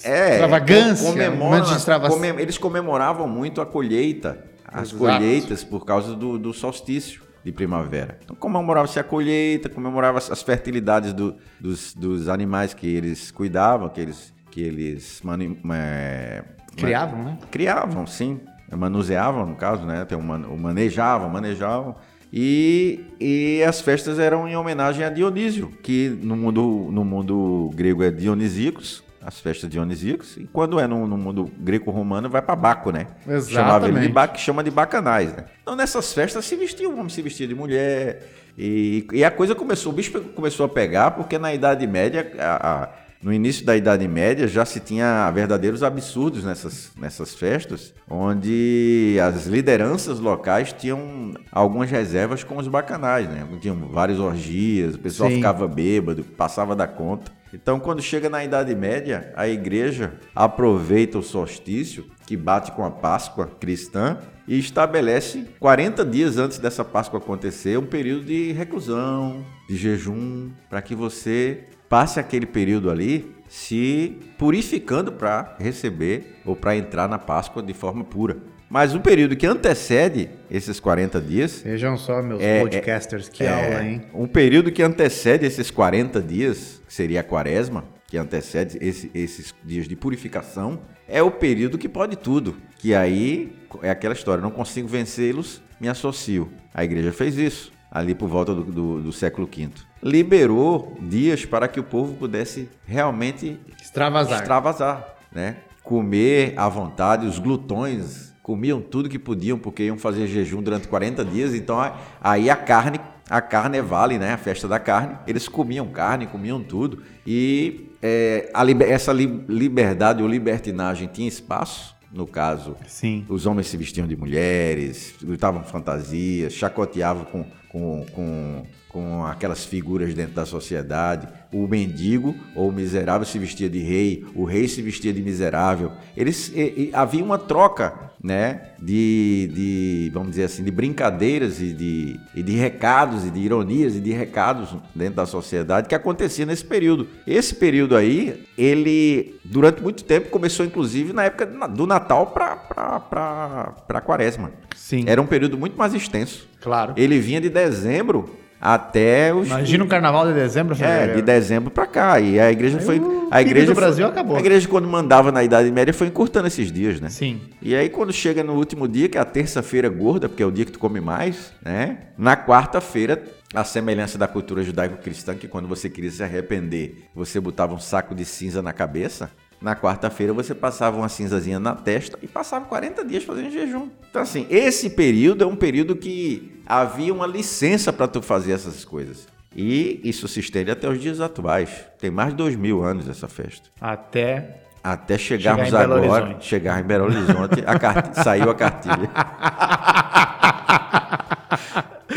[0.04, 1.10] é, extravagância.
[1.10, 2.08] Comemora, extrava...
[2.38, 4.98] Eles comemoravam muito a colheita, as Exato.
[4.98, 8.18] colheitas por causa do, do solstício de primavera.
[8.24, 14.00] Então comemorava-se a colheita, comemorava as fertilidades do, dos, dos animais que eles cuidavam, que
[14.00, 16.42] eles que eles mani, é,
[16.76, 17.38] criavam, né?
[17.50, 18.40] Criavam, sim.
[18.76, 20.04] Manuseavam, no caso, né?
[20.04, 21.94] Tem um, manejavam, manejavam.
[22.32, 28.02] E, e as festas eram em homenagem a Dionísio, que no mundo, no mundo grego
[28.02, 32.92] é Dionisíacos, as festas dionisíacos, e quando é no, no mundo greco-romano vai para Baco,
[32.92, 33.08] né?
[33.26, 33.52] Exatamente.
[33.52, 35.46] Chamava ele de Baco, chama de bacanais, né?
[35.60, 38.22] Então nessas festas se vestia, o homem se vestia de mulher,
[38.56, 42.84] e, e a coisa começou, o bicho começou a pegar, porque na Idade Média a,
[42.84, 42.88] a
[43.26, 49.48] no início da Idade Média já se tinha verdadeiros absurdos nessas, nessas festas, onde as
[49.48, 53.44] lideranças locais tinham algumas reservas com os bacanais, né?
[53.60, 55.36] Tinham várias orgias, o pessoal Sim.
[55.36, 57.32] ficava bêbado, passava da conta.
[57.52, 62.92] Então, quando chega na Idade Média, a igreja aproveita o solstício, que bate com a
[62.92, 69.76] Páscoa cristã, e estabelece 40 dias antes dessa Páscoa acontecer um período de reclusão, de
[69.76, 77.08] jejum, para que você passe aquele período ali se purificando para receber ou para entrar
[77.08, 78.36] na Páscoa de forma pura.
[78.68, 81.62] Mas o período que antecede esses 40 dias.
[81.62, 84.02] Vejam só, meus é, podcasters, que é, aula, hein?
[84.12, 89.54] Um período que antecede esses 40 dias, que seria a quaresma, que antecede esse, esses
[89.64, 92.56] dias de purificação, é o período que pode tudo.
[92.78, 96.50] Que aí é aquela história: não consigo vencê-los, me associo.
[96.74, 99.70] A igreja fez isso, ali por volta do, do, do século V
[100.02, 104.40] liberou dias para que o povo pudesse realmente extravasar.
[104.40, 105.56] extravasar né?
[105.82, 111.24] Comer à vontade, os glutões comiam tudo que podiam porque iam fazer jejum durante 40
[111.24, 111.78] dias, então
[112.20, 114.34] aí a carne, a carne é vale, né?
[114.34, 120.28] A festa da carne, eles comiam carne, comiam tudo e é, a, essa liberdade ou
[120.28, 123.26] libertinagem tinha espaço no caso, Sim.
[123.28, 127.44] os homens se vestiam de mulheres, gritavam fantasias, chacoteavam com,
[127.76, 131.28] com, com, com aquelas figuras dentro da sociedade.
[131.56, 135.90] O mendigo ou o miserável se vestia de rei, o rei se vestia de miserável.
[136.14, 141.72] Eles, e, e, havia uma troca né, de, de, vamos dizer assim, de brincadeiras e
[141.72, 146.44] de, e de recados e de ironias e de recados dentro da sociedade que acontecia
[146.44, 147.08] nesse período.
[147.26, 154.00] Esse período aí, ele, durante muito tempo, começou inclusive na época do Natal para a
[154.00, 154.52] Quaresma.
[154.76, 155.04] Sim.
[155.06, 156.46] Era um período muito mais extenso.
[156.60, 156.92] Claro.
[156.96, 158.28] Ele vinha de dezembro
[158.74, 161.14] até os Imagina um carnaval de dezembro, é, fevereiro.
[161.16, 162.18] de dezembro para cá.
[162.20, 163.00] E a igreja Aí foi.
[163.30, 164.36] A igreja do foi- Brasil acabou.
[164.36, 167.08] A igreja, quando mandava na Idade Média, foi encurtando esses dias, né?
[167.08, 167.40] Sim.
[167.62, 170.50] E aí, quando chega no último dia, que é a terça-feira gorda, porque é o
[170.50, 171.98] dia que tu come mais, né?
[172.18, 173.22] Na quarta-feira,
[173.54, 178.14] a semelhança da cultura judaico-cristã, que quando você queria se arrepender, você botava um saco
[178.14, 179.30] de cinza na cabeça.
[179.60, 183.88] Na quarta-feira você passava uma cinzazinha na testa e passava 40 dias fazendo jejum.
[184.10, 188.84] Então, assim, esse período é um período que havia uma licença para tu fazer essas
[188.84, 189.26] coisas.
[189.54, 191.70] E isso se estende até os dias atuais.
[191.98, 193.68] Tem mais de dois mil anos essa festa.
[193.80, 194.60] Até.
[194.84, 199.10] Até chegarmos Chegar agora, chegar em Belo Horizonte, a cart- saiu a cartilha.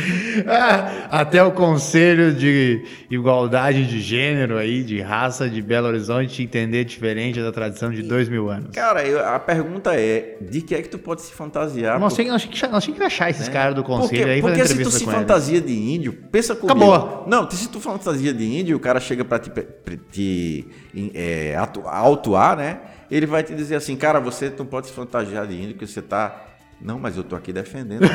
[1.10, 7.42] Até o Conselho de Igualdade de Gênero aí, de raça de Belo Horizonte entender diferente
[7.42, 8.70] da tradição de dois mil anos.
[8.74, 12.00] Cara, eu- a pergunta é, de que é que tu pode se fantasiar?
[12.00, 14.68] Nós Por- tínhamos que, que achar esses caras do porque, conselho aí e fazer porque
[14.68, 15.22] se tu se com eles.
[15.22, 16.92] fantasia de índio, pensa comigo.
[16.94, 17.26] Acabou.
[17.28, 19.64] Não, se tu fantasia de índio, o cara chega pra te, pra
[20.12, 20.66] te
[21.14, 22.80] é, atu- autuar, né?
[23.10, 26.02] Ele vai te dizer assim, cara, você não pode se fantasiar de índio, porque você
[26.02, 26.46] tá...
[26.82, 28.02] Não, mas eu tô aqui defendendo.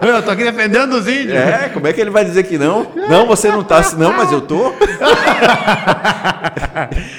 [0.00, 1.34] Eu tô aqui defendendo os índios.
[1.34, 2.90] é, como é que ele vai dizer que não?
[3.08, 4.72] Não, você não tá assim, não, mas eu tô.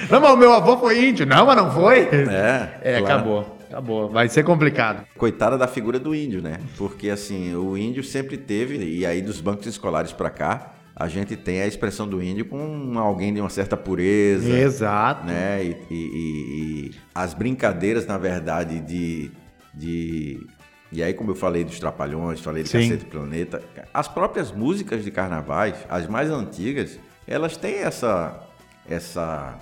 [0.10, 1.26] Não, mas o meu avô foi índio.
[1.26, 2.00] Não, mas não foi.
[2.00, 3.06] É, É, claro.
[3.06, 3.58] acabou.
[3.70, 4.10] Acabou.
[4.10, 5.04] Vai ser complicado.
[5.18, 6.58] Coitada da figura do índio, né?
[6.78, 11.36] Porque assim, o índio sempre teve, e aí dos bancos escolares pra cá, a gente
[11.38, 15.26] tem a expressão do índio com alguém de uma certa pureza, Exato.
[15.26, 15.64] né?
[15.64, 19.32] E, e- e- e as brincadeiras, na verdade, de,
[19.74, 20.46] de.
[20.92, 22.82] E aí, como eu falei dos Trapalhões, falei de Sim.
[22.90, 28.46] Cacete Planeta, as próprias músicas de carnavais, as mais antigas, elas têm essa.
[28.88, 29.58] essa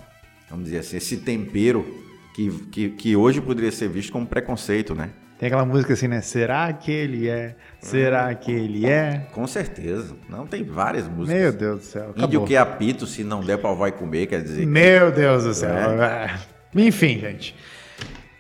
[0.50, 1.86] vamos dizer assim, esse tempero
[2.34, 5.12] que, que, que hoje poderia ser visto como preconceito, né?
[5.40, 6.20] Tem aquela música assim, né?
[6.22, 7.56] Será que ele é?
[7.80, 9.28] Será que ele é?
[9.34, 10.16] Com certeza.
[10.28, 11.40] Não tem várias músicas.
[11.40, 12.10] Meu Deus do céu.
[12.10, 12.48] Índio Acabou.
[12.48, 14.62] que apito, se não der pau vai comer, quer dizer.
[14.62, 15.70] que- Meu Deus do céu.
[16.02, 16.36] É.
[16.76, 17.56] Enfim, gente.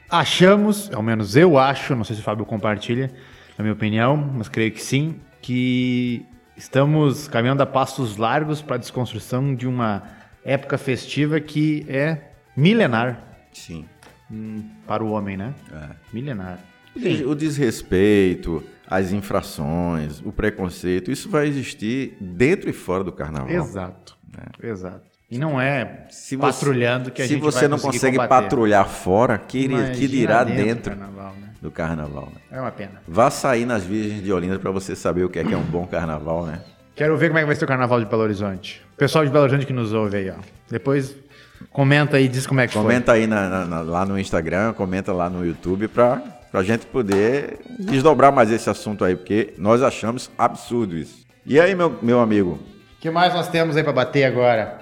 [0.09, 3.11] Achamos, ao menos eu acho, não sei se o Fábio compartilha,
[3.57, 6.25] na minha opinião, mas creio que sim, que
[6.55, 10.03] estamos caminhando a passos largos para a desconstrução de uma
[10.45, 13.21] época festiva que é milenar
[13.51, 13.85] Sim.
[14.31, 15.53] hum, para o homem, né?
[15.73, 15.89] É.
[16.13, 16.57] Milenar.
[16.97, 23.11] O des- O desrespeito, as infrações, o preconceito, isso vai existir dentro e fora do
[23.11, 23.49] carnaval.
[23.49, 24.17] Exato.
[24.61, 25.01] Exato.
[25.29, 28.43] E não é Se você- patrulhando que a se gente você vai não consegue combater.
[28.43, 31.49] patrulhar fora, que, que dirá do dentro, carnaval, né?
[31.61, 32.31] do carnaval.
[32.33, 32.41] Né?
[32.57, 33.01] É uma pena.
[33.07, 35.63] Vá sair nas Virgens de Olinda para você saber o que é que é um
[35.63, 36.61] bom carnaval, né?
[36.95, 38.81] Quero ver como é que vai ser o carnaval de Belo Horizonte.
[38.93, 40.35] O pessoal de Belo Horizonte que nos ouve aí, ó.
[40.69, 41.15] Depois
[41.71, 45.11] comenta aí e diz como é que Comenta aí na- na- lá no Instagram, comenta
[45.11, 45.87] lá no YouTube
[46.51, 51.25] pra, pra gente poder desdobrar mais esse assunto aí, porque nós achamos absurdo isso.
[51.45, 52.59] E aí, meu, meu amigo?
[52.97, 54.79] O que mais nós temos aí para bater agora?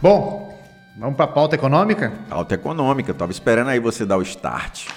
[0.00, 0.56] Bom,
[0.98, 2.12] vamos para a pauta econômica?
[2.30, 4.88] Alta econômica, eu tava esperando aí você dar o start.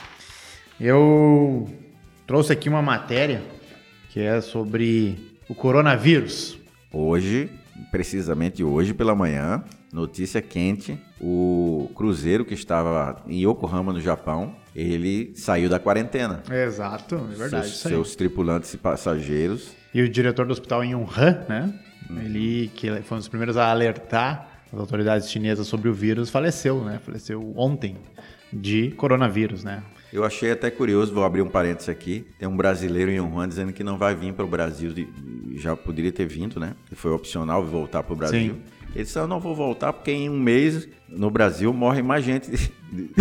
[0.80, 1.68] Eu
[2.28, 3.42] trouxe aqui uma matéria
[4.10, 6.60] que é sobre o coronavírus.
[6.92, 7.50] Hoje,
[7.92, 15.34] precisamente hoje pela manhã, notícia quente, o cruzeiro que estava em Yokohama, no Japão, ele
[15.36, 16.44] saiu da quarentena.
[16.50, 17.68] Exato, é verdade.
[17.68, 19.72] seus, seus tripulantes e passageiros.
[19.94, 21.74] E o diretor do hospital em Wuhan, né?
[22.24, 26.84] Ele, que foi um dos primeiros a alertar as autoridades chinesas sobre o vírus, faleceu,
[26.84, 27.00] né?
[27.04, 27.98] Faleceu ontem
[28.52, 29.84] de coronavírus, né?
[30.12, 32.26] Eu achei até curioso, vou abrir um parênteses aqui.
[32.40, 34.92] Tem um brasileiro em Wuhan dizendo que não vai vir para o Brasil,
[35.56, 36.74] já poderia ter vindo, né?
[36.94, 38.56] Foi opcional voltar para o Brasil.
[38.56, 38.62] Sim.
[38.96, 42.50] Ele disse: Eu não vou voltar porque em um mês no Brasil morre mais gente.
[42.50, 42.58] de-
[42.92, 43.12] de-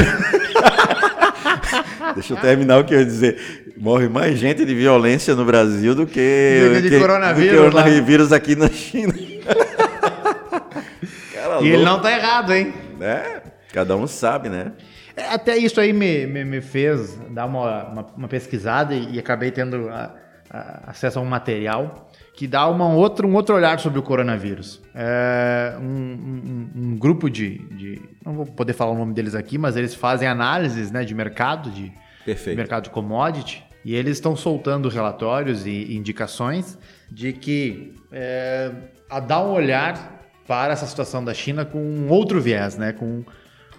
[2.15, 3.75] Deixa eu terminar o que eu ia dizer.
[3.77, 7.77] Morre mais gente de violência no Brasil do que, Do que de coronavírus do que
[7.77, 7.83] lá.
[7.83, 9.13] coronavírus aqui na China.
[11.35, 12.73] Cara, E ele não tá errado, hein?
[12.99, 13.43] né?
[13.73, 14.73] Cada um sabe, né?
[15.17, 19.19] É, Até isso aí me, me, me fez dar uma, uma, uma pesquisada e, e
[19.19, 20.15] acabei tendo a-
[20.51, 22.08] a- acesso a um material
[22.39, 24.81] que dá uma outra, um outro olhar sobre o coronavírus.
[24.95, 29.59] É um, um- um grupo de, de- Não vou poder falar o nome deles aqui,
[29.59, 31.93] mas eles fazem análises né, de mercado, de,
[32.25, 32.57] Perfeito.
[32.57, 36.79] mercado de commodity, e eles estão soltando relatórios e indicações
[37.11, 38.71] de que é,
[39.11, 42.93] a dar um olhar para essa situação da China com um outro viés, né?
[42.93, 43.25] com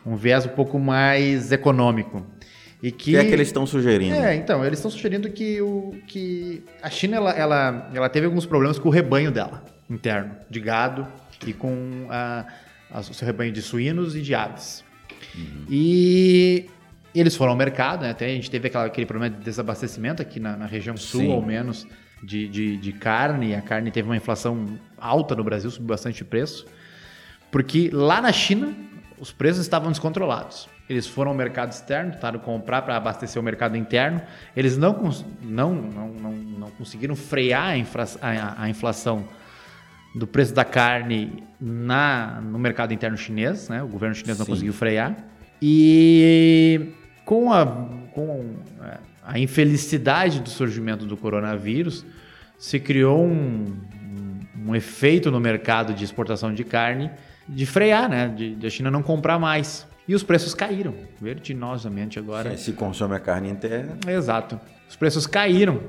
[0.05, 2.25] um viés um pouco mais econômico.
[2.81, 4.15] E que, que é que eles estão sugerindo?
[4.15, 8.45] É, então, eles estão sugerindo que, o, que a China ela, ela, ela teve alguns
[8.45, 11.05] problemas com o rebanho dela, interno, de gado
[11.45, 12.45] e com a,
[12.89, 14.83] a, o seu rebanho de suínos e de aves.
[15.35, 15.65] Uhum.
[15.69, 16.69] E
[17.13, 18.11] eles foram ao mercado, né?
[18.11, 21.31] até a gente teve aquela, aquele problema de desabastecimento aqui na, na região sul, Sim.
[21.33, 21.85] ao menos,
[22.23, 23.55] de, de, de carne.
[23.55, 26.65] A carne teve uma inflação alta no Brasil, subiu bastante preço.
[27.51, 28.73] Porque lá na China,
[29.19, 30.69] os preços estavam descontrolados.
[30.89, 34.19] Eles foram ao mercado externo, tentaram comprar para abastecer o mercado interno.
[34.57, 35.11] Eles não,
[35.41, 39.23] não, não, não, não conseguiram frear a, infra, a, a, inflação
[40.15, 43.69] do preço da carne na, no mercado interno chinês.
[43.69, 43.83] Né?
[43.83, 44.41] O governo chinês Sim.
[44.41, 45.15] não conseguiu frear.
[45.61, 47.65] E com a,
[48.13, 48.55] com
[49.23, 52.03] a infelicidade do surgimento do coronavírus,
[52.57, 53.77] se criou um,
[54.65, 57.11] um, um efeito no mercado de exportação de carne
[57.49, 58.27] de frear, né?
[58.27, 59.87] De, de, a China não comprar mais.
[60.09, 62.57] E os preços caíram vertiginosamente agora.
[62.57, 63.95] Se consome a carne inteira.
[64.07, 64.59] Exato.
[64.89, 65.83] Os preços caíram.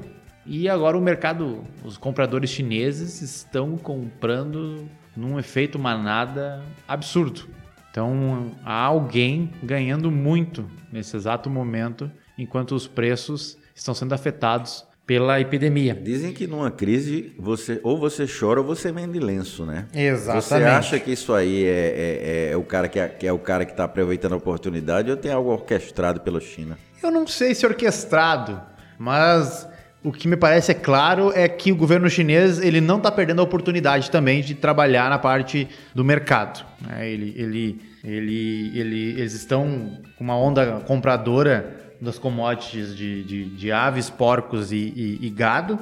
[0.44, 7.48] E agora o mercado, os compradores chineses estão comprando num efeito manada absurdo.
[7.90, 15.40] Então há alguém ganhando muito nesse exato momento, enquanto os preços estão sendo afetados pela
[15.40, 15.92] epidemia.
[16.00, 19.86] Dizem que numa crise você ou você chora ou você vende lenço, né?
[19.92, 20.44] Exatamente.
[20.44, 23.38] Você acha que isso aí é, é, é o cara que é, que é o
[23.40, 26.78] cara que está aproveitando a oportunidade ou tem algo orquestrado pela China?
[27.02, 28.62] Eu não sei se orquestrado,
[29.00, 29.68] mas
[30.00, 33.40] o que me parece é claro é que o governo chinês ele não está perdendo
[33.40, 36.64] a oportunidade também de trabalhar na parte do mercado.
[36.80, 37.10] Né?
[37.10, 43.72] Ele, ele, ele, ele, eles estão com uma onda compradora das commodities de, de, de
[43.72, 45.78] aves, porcos e, e, e, gado.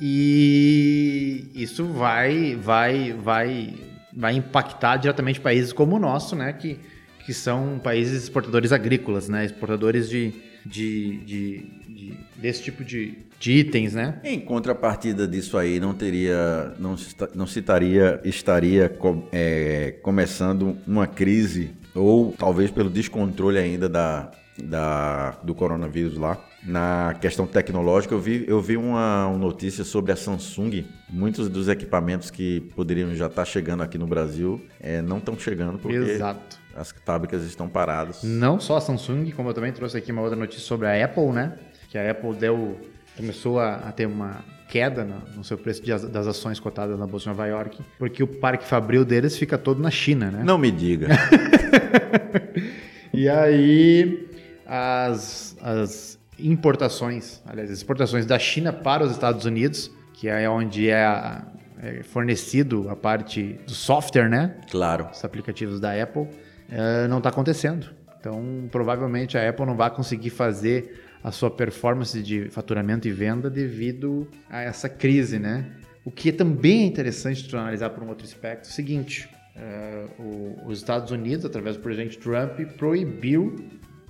[0.00, 3.74] E isso vai, vai, vai,
[4.12, 6.52] vai impactar diretamente países como o nosso, né?
[6.52, 6.78] Que,
[7.24, 9.44] que são países exportadores agrícolas, né?
[9.44, 10.34] Exportadores de,
[10.66, 14.20] de, de, de desse tipo de, de itens, né?
[14.24, 16.96] Em contrapartida disso aí, não teria, não,
[17.34, 18.98] não se estaria, estaria
[19.30, 24.32] é, começando uma crise ou talvez pelo descontrole ainda da,
[24.62, 26.38] da, do coronavírus lá.
[26.62, 30.86] Na questão tecnológica, eu vi, eu vi uma, uma notícia sobre a Samsung.
[31.10, 35.78] Muitos dos equipamentos que poderiam já estar chegando aqui no Brasil é, não estão chegando
[35.78, 36.58] porque Exato.
[36.74, 38.22] as fábricas estão paradas.
[38.22, 41.32] Não só a Samsung, como eu também trouxe aqui uma outra notícia sobre a Apple,
[41.32, 41.58] né?
[41.90, 42.80] Que a Apple deu,
[43.16, 45.04] começou a, a ter uma queda
[45.36, 49.04] no, seu preço das ações cotadas na Bolsa de Nova York, porque o parque fabril
[49.04, 50.42] deles fica todo na China, né?
[50.42, 51.08] Não me diga.
[53.12, 54.33] e aí
[54.66, 60.90] as, as importações, aliás, as exportações da China para os Estados Unidos, que é onde
[60.90, 61.42] é,
[61.82, 64.56] é fornecido a parte do software, né?
[64.70, 65.08] Claro.
[65.12, 66.28] Os aplicativos da Apple,
[66.70, 67.88] é, não está acontecendo.
[68.18, 73.50] Então, provavelmente a Apple não vai conseguir fazer a sua performance de faturamento e venda
[73.50, 75.70] devido a essa crise, né?
[76.04, 80.04] O que também é interessante de analisar por um outro aspecto é o seguinte: é,
[80.18, 83.56] o, os Estados Unidos, através do presidente Trump, proibiu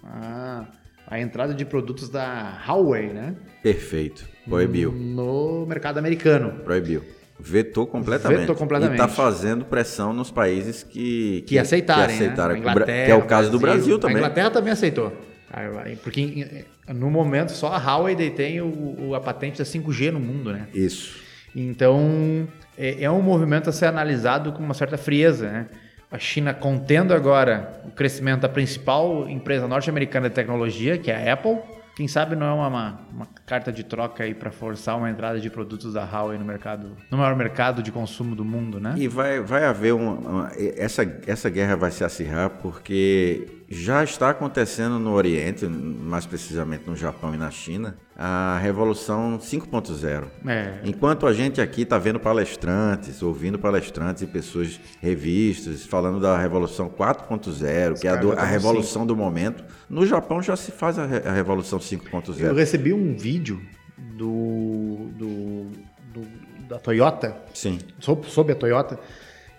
[0.05, 0.67] a,
[1.07, 3.35] a entrada de produtos da Huawei, né?
[3.63, 4.25] Perfeito.
[4.49, 4.93] Proibiu.
[4.93, 6.61] No mercado americano.
[6.65, 7.03] Proibiu.
[7.39, 8.41] Vetou completamente.
[8.41, 9.01] Vetou completamente.
[9.01, 12.17] E está fazendo pressão nos países que, que, que aceitarem.
[12.17, 12.55] Que aceitaram.
[12.55, 13.05] Né?
[13.07, 14.17] que é o caso Brasil, do Brasil também.
[14.17, 15.13] A Inglaterra também aceitou.
[16.03, 20.53] Porque no momento só a Huawei detém o, o, a patente da 5G no mundo,
[20.53, 20.67] né?
[20.75, 21.17] Isso.
[21.55, 25.67] Então é, é um movimento a ser analisado com uma certa frieza, né?
[26.15, 31.33] A China contendo agora o crescimento da principal empresa norte-americana de tecnologia, que é a
[31.33, 31.59] Apple.
[31.97, 35.41] Quem sabe não é uma, uma, uma carta de troca aí para forçar uma entrada
[35.41, 38.95] de produtos da Huawei no mercado, no maior mercado de consumo do mundo, né?
[38.97, 44.31] E vai, vai haver uma, uma essa, essa guerra vai se acirrar porque já está
[44.31, 50.25] acontecendo no Oriente, mais precisamente no Japão e na China, a Revolução 5.0.
[50.47, 50.81] É.
[50.85, 56.89] Enquanto a gente aqui está vendo palestrantes, ouvindo palestrantes e pessoas, revistas, falando da Revolução
[56.89, 61.05] 4.0, que é a, do, a revolução do momento, no Japão já se faz a,
[61.05, 62.41] a Revolução 5.0.
[62.41, 63.61] Eu recebi um vídeo
[63.97, 65.71] do, do,
[66.13, 67.79] do da Toyota, Sim.
[68.01, 68.99] Sobre a Toyota,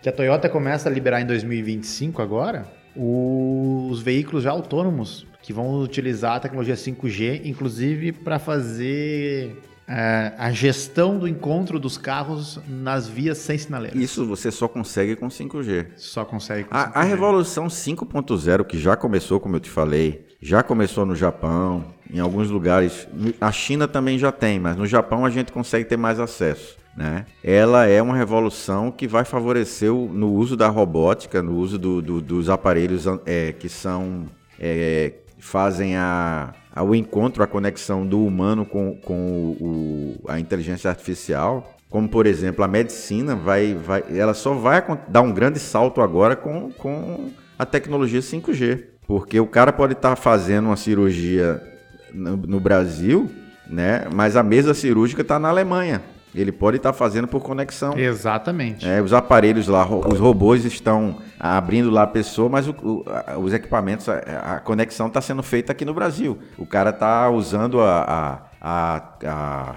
[0.01, 5.79] que a Toyota começa a liberar em 2025 agora, os veículos já autônomos que vão
[5.81, 13.07] utilizar a tecnologia 5G, inclusive para fazer é, a gestão do encontro dos carros nas
[13.07, 14.01] vias sem sinaleiras.
[14.01, 15.87] Isso você só consegue com 5G.
[15.97, 16.91] Só consegue com a, 5G.
[16.95, 22.19] A revolução 5.0, que já começou, como eu te falei, já começou no Japão, em
[22.19, 23.07] alguns lugares.
[23.39, 27.25] A China também já tem, mas no Japão a gente consegue ter mais acesso né?
[27.43, 32.01] Ela é uma revolução que vai favorecer o, no uso da robótica, no uso do,
[32.01, 34.25] do, dos aparelhos é, que são
[34.59, 41.75] é, fazem a, ao encontro, a conexão do humano com, com o, a inteligência artificial,
[41.89, 46.35] como por exemplo a medicina, vai, vai, ela só vai dar um grande salto agora
[46.35, 48.85] com, com a tecnologia 5G.
[49.07, 51.61] Porque o cara pode estar tá fazendo uma cirurgia
[52.11, 53.29] no, no, Brasil,
[53.69, 54.07] né?
[54.11, 56.01] Mas a mesa cirúrgica está na Alemanha.
[56.35, 57.97] Ele pode estar tá fazendo por conexão.
[57.97, 58.87] Exatamente.
[58.87, 63.05] É, os aparelhos lá, os robôs estão abrindo lá a pessoa, mas o, o,
[63.39, 64.17] os equipamentos, a,
[64.55, 66.37] a conexão está sendo feita aqui no Brasil.
[66.57, 69.75] O cara está usando a, a, a,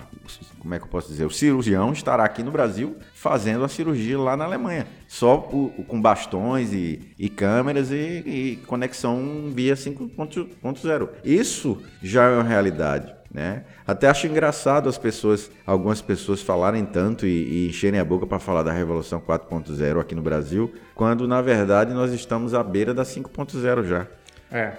[0.59, 1.25] como é que eu posso dizer?
[1.25, 6.73] O cirurgião estará aqui no Brasil fazendo a cirurgia lá na Alemanha, só com bastões
[6.73, 11.09] e, e câmeras e, e, conexão via 5.0.
[11.25, 13.18] Isso já é uma realidade.
[13.31, 13.65] Né?
[13.87, 18.39] Até acho engraçado as pessoas, algumas pessoas falarem tanto e, e encherem a boca para
[18.39, 23.03] falar da Revolução 4.0 aqui no Brasil, quando na verdade nós estamos à beira da
[23.03, 24.07] 5.0 já.
[24.51, 24.73] É.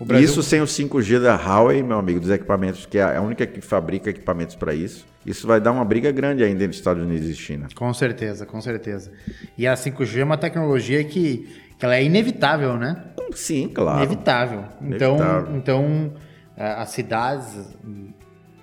[0.00, 0.24] Brasil...
[0.24, 3.60] Isso sem o 5G da Huawei, meu amigo, dos equipamentos, que é a única que
[3.60, 5.04] fabrica equipamentos para isso.
[5.26, 7.66] Isso vai dar uma briga grande ainda entre Estados Unidos e China.
[7.74, 9.10] Com certeza, com certeza.
[9.56, 13.04] E a 5G é uma tecnologia que, que ela é inevitável, né?
[13.32, 13.98] Sim, claro.
[13.98, 14.64] Inevitável.
[14.80, 15.56] Então, inevitável.
[15.56, 16.12] então
[16.58, 17.54] as cidades,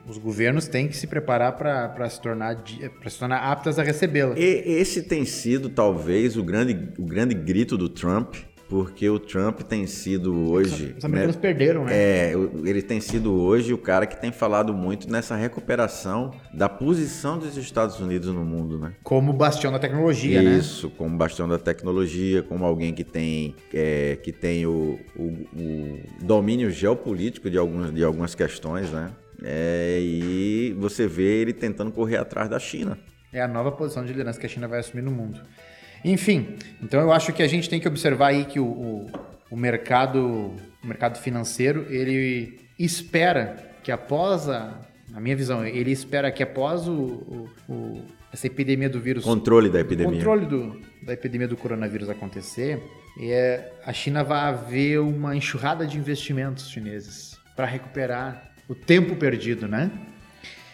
[0.07, 4.37] os governos têm que se preparar para se tornar se tornar aptas a recebê-la.
[4.37, 8.35] Esse tem sido talvez o grande, o grande grito do Trump
[8.75, 10.95] porque o Trump tem sido hoje.
[10.97, 11.93] Os americanos né, perderam, né?
[11.95, 12.33] É,
[12.65, 17.55] ele tem sido hoje o cara que tem falado muito nessa recuperação da posição dos
[17.55, 18.91] Estados Unidos no mundo, né?
[19.01, 20.57] Como bastião da tecnologia, Isso, né?
[20.57, 25.99] Isso, como bastião da tecnologia, como alguém que tem, é, que tem o, o, o,
[26.21, 29.09] domínio geopolítico de, alguns, de algumas questões, né?
[29.41, 32.99] É, e você vê ele tentando correr atrás da China.
[33.31, 35.39] É a nova posição de liderança que a China vai assumir no mundo.
[36.03, 39.11] Enfim, então eu acho que a gente tem que observar aí que o, o,
[39.51, 44.79] o mercado, o mercado financeiro, ele espera que após a,
[45.09, 48.01] na minha visão, ele espera que após o, o,
[48.33, 49.23] essa epidemia do vírus.
[49.23, 50.13] Controle da epidemia.
[50.13, 52.81] Controle do, da epidemia do coronavírus acontecer,
[53.19, 59.67] é, a China vai haver uma enxurrada de investimentos chineses para recuperar o tempo perdido,
[59.67, 59.89] né?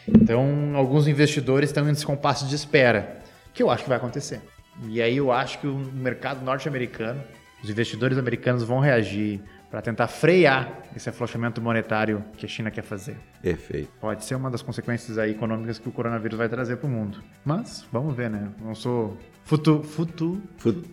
[0.08, 3.20] Então, alguns investidores estão em descompasso de espera,
[3.54, 4.42] que eu acho que vai acontecer.
[4.88, 7.22] E aí eu acho que o mercado norte-americano,
[7.64, 9.42] os investidores americanos vão reagir
[9.72, 13.16] para tentar frear esse afrouxamento monetário que a China quer fazer.
[13.42, 13.90] Perfeito.
[14.02, 17.20] Pode ser uma das consequências aí econômicas que o coronavírus vai trazer para o mundo.
[17.46, 18.50] Mas vamos ver, né?
[18.60, 20.42] Não sou futu, futu,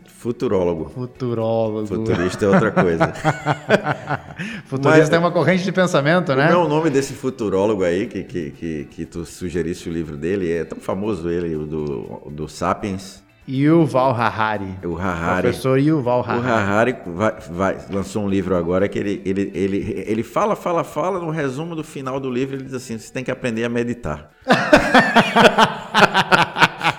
[0.07, 0.91] futurólogo.
[0.91, 1.89] Futurólogo.
[1.89, 3.13] Futurista é outra coisa.
[4.67, 6.49] Futurista Mas, é uma corrente de pensamento, né?
[6.49, 10.17] Não é o nome desse futurólogo aí que, que, que, que tu sugerisse o livro
[10.17, 10.53] dele.
[10.53, 13.27] É tão famoso ele, o do, do Sapiens.
[13.49, 14.79] Yuval Harari.
[14.85, 15.43] O Harari.
[15.43, 16.41] Professor Yuval Harari.
[16.41, 20.85] O Harari vai, vai, lançou um livro agora que ele, ele, ele, ele fala, fala,
[20.85, 23.69] fala, no resumo do final do livro ele diz assim, você tem que aprender a
[23.69, 24.29] meditar.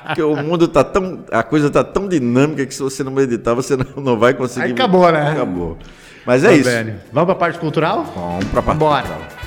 [0.07, 1.23] Porque o mundo tá tão.
[1.31, 4.65] A coisa tá tão dinâmica que se você não meditar, você não, não vai conseguir.
[4.65, 5.31] Aí acabou, né?
[5.31, 5.77] Acabou.
[6.25, 6.69] Mas é Tô isso.
[6.69, 6.95] Bem.
[7.13, 8.03] Vamos pra parte cultural?
[8.15, 9.03] Vamos pra parte Bora.
[9.03, 9.38] cultural.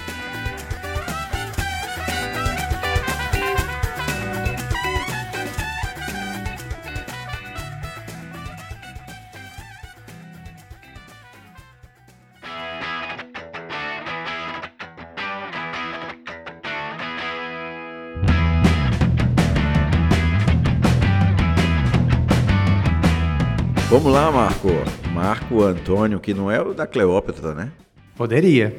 [23.93, 24.69] Vamos lá, Marco.
[25.13, 27.71] Marco Antônio, que não é o da Cleópatra, né?
[28.17, 28.79] Poderia.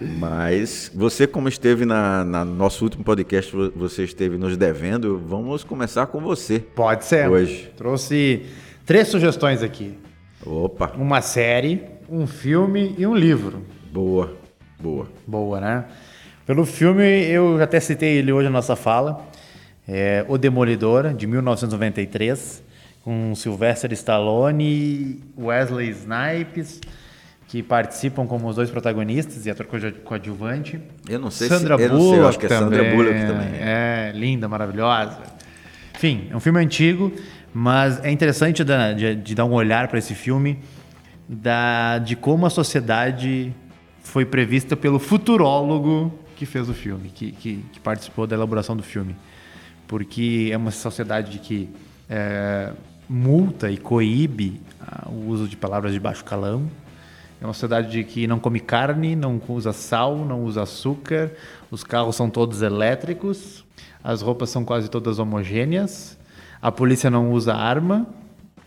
[0.00, 5.62] Mas, mas você, como esteve na, na, nosso último podcast, você esteve nos devendo, vamos
[5.64, 6.60] começar com você.
[6.60, 7.28] Pode ser.
[7.28, 7.70] Hoje.
[7.76, 8.46] Trouxe
[8.86, 9.98] três sugestões aqui.
[10.42, 10.92] Opa.
[10.96, 13.66] Uma série, um filme e um livro.
[13.92, 14.34] Boa,
[14.80, 15.08] boa.
[15.26, 15.84] Boa, né?
[16.46, 19.28] Pelo filme, eu até citei ele hoje na nossa fala.
[19.86, 22.64] É O Demolidor, de 1993
[23.06, 26.80] com Sylvester Stallone Wesley Snipes,
[27.46, 29.64] que participam como os dois protagonistas e ator
[30.02, 30.80] coadjuvante.
[31.08, 33.60] Eu não sei Sandra se eu Bullock eu acho que é Sandra Bullock também.
[33.60, 34.10] É.
[34.12, 35.20] linda, maravilhosa.
[35.94, 37.12] Enfim, é um filme antigo,
[37.54, 40.58] mas é interessante de, de dar um olhar para esse filme
[41.28, 43.54] da, de como a sociedade
[44.02, 48.82] foi prevista pelo futurólogo que fez o filme, que, que, que participou da elaboração do
[48.82, 49.14] filme.
[49.86, 51.70] Porque é uma sociedade que
[52.10, 52.72] é,
[53.08, 56.68] multa e coíbe ah, o uso de palavras de baixo calão.
[57.40, 61.30] É uma sociedade que não come carne, não usa sal, não usa açúcar,
[61.70, 63.64] os carros são todos elétricos,
[64.02, 66.18] as roupas são quase todas homogêneas,
[66.62, 68.06] a polícia não usa arma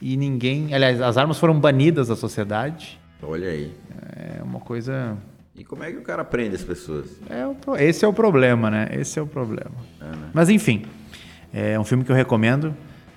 [0.01, 0.73] e ninguém.
[0.73, 2.99] Aliás, as armas foram banidas da sociedade.
[3.21, 3.73] Olha aí.
[4.15, 5.17] É uma coisa
[5.55, 7.09] E como é que o cara prende as pessoas?
[7.29, 8.87] É esse é o problema, né?
[8.93, 9.75] Esse é o problema.
[10.33, 10.85] Mas enfim,
[11.53, 12.73] é um filme que eu recomendo.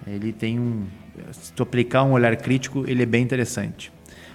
[0.06, 0.86] Ele tem um.
[1.32, 3.92] Se tu aplicar um olhar crítico, ele é bem interessante.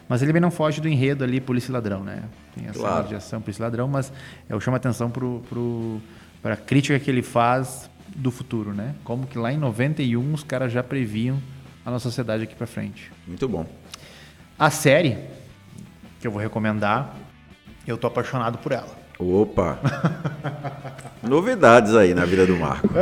[0.09, 2.23] Mas ele também não foge do enredo ali, polícia e ladrão, né?
[2.55, 3.07] Tem essa Claro.
[3.07, 4.11] de ação, polícia e ladrão, mas
[4.47, 5.11] eu chamo a atenção
[6.41, 8.95] para a crítica que ele faz do futuro, né?
[9.03, 11.38] Como que lá em 91 os caras já previam
[11.86, 13.11] a nossa sociedade aqui pra frente.
[13.28, 13.65] Muito bom.
[14.57, 15.17] A série
[16.21, 17.13] que eu vou recomendar,
[17.86, 18.95] eu tô apaixonado por ela.
[19.19, 19.78] Opa!
[21.21, 22.88] Novidades aí na vida do Marco.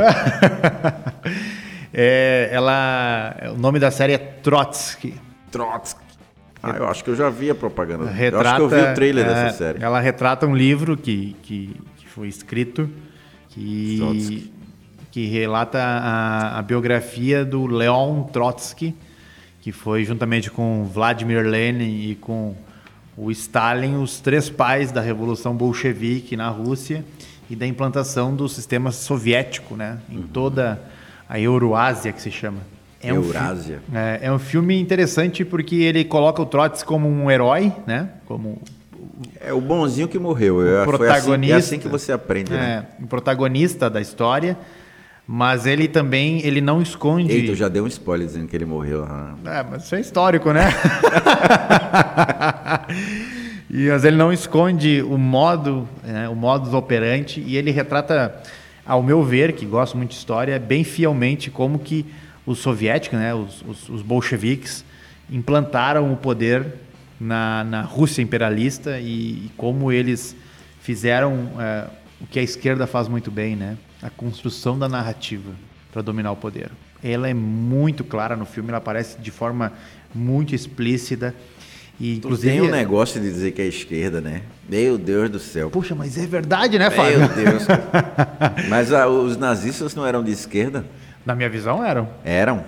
[1.98, 5.14] É, ela, o nome da série é Trotsky.
[5.50, 6.04] Trotsky.
[6.62, 8.04] Ah, eu acho que eu já vi a propaganda.
[8.04, 9.82] eu Retrata, acho que eu vi o trailer é, dessa série.
[9.82, 12.90] Ela retrata um livro que, que, que foi escrito
[13.48, 14.52] que, Trotsky.
[15.10, 18.94] que relata a, a biografia do Leon Trotsky,
[19.62, 22.54] que foi juntamente com Vladimir Lenin e com
[23.16, 27.02] o Stalin os três pais da Revolução Bolchevique na Rússia
[27.48, 30.26] e da implantação do sistema soviético né, em Uhum.
[30.32, 30.78] toda
[31.28, 32.58] a Euroásia, que se chama.
[33.04, 33.80] um fi- Eurásia.
[33.94, 38.08] é, é um filme interessante porque ele coloca o Trotsky como um herói, né?
[38.26, 38.60] Como
[39.40, 40.60] É o bonzinho que morreu.
[40.62, 41.54] É, foi assim, protagonista.
[41.54, 42.86] é assim que você aprende, né?
[43.00, 44.56] é, um protagonista da história,
[45.26, 47.32] mas ele também ele não esconde.
[47.32, 49.04] Eita, eu já dei um spoiler dizendo que ele morreu.
[49.04, 49.34] ah.
[49.44, 50.66] É, mas isso é histórico, né?
[53.70, 58.34] e, mas ele não esconde o modo, né, o modus operandi, e ele retrata,
[58.86, 62.06] ao meu ver, que gosto muito de história, bem fielmente como que
[62.46, 64.84] os soviéticos, né, os, os, os bolcheviques,
[65.30, 66.64] implantaram o poder
[67.20, 70.36] na, na Rússia imperialista e, e como eles
[70.80, 71.88] fizeram é,
[72.20, 73.76] o que a esquerda faz muito bem, né?
[74.00, 75.50] A construção da narrativa
[75.92, 76.70] para dominar o poder.
[77.02, 79.72] Ela é muito clara no filme, ela aparece de forma
[80.14, 81.34] muito explícita
[81.98, 84.42] e inclusive tem um negócio de dizer que é esquerda, né?
[84.68, 85.70] Meu Deus do céu.
[85.70, 87.18] Puxa, mas é verdade, né, Fábio?
[87.20, 87.66] Meu Deus.
[88.68, 90.84] Mas ah, os nazistas não eram de esquerda?
[91.24, 92.08] Na minha visão eram.
[92.24, 92.64] Eram.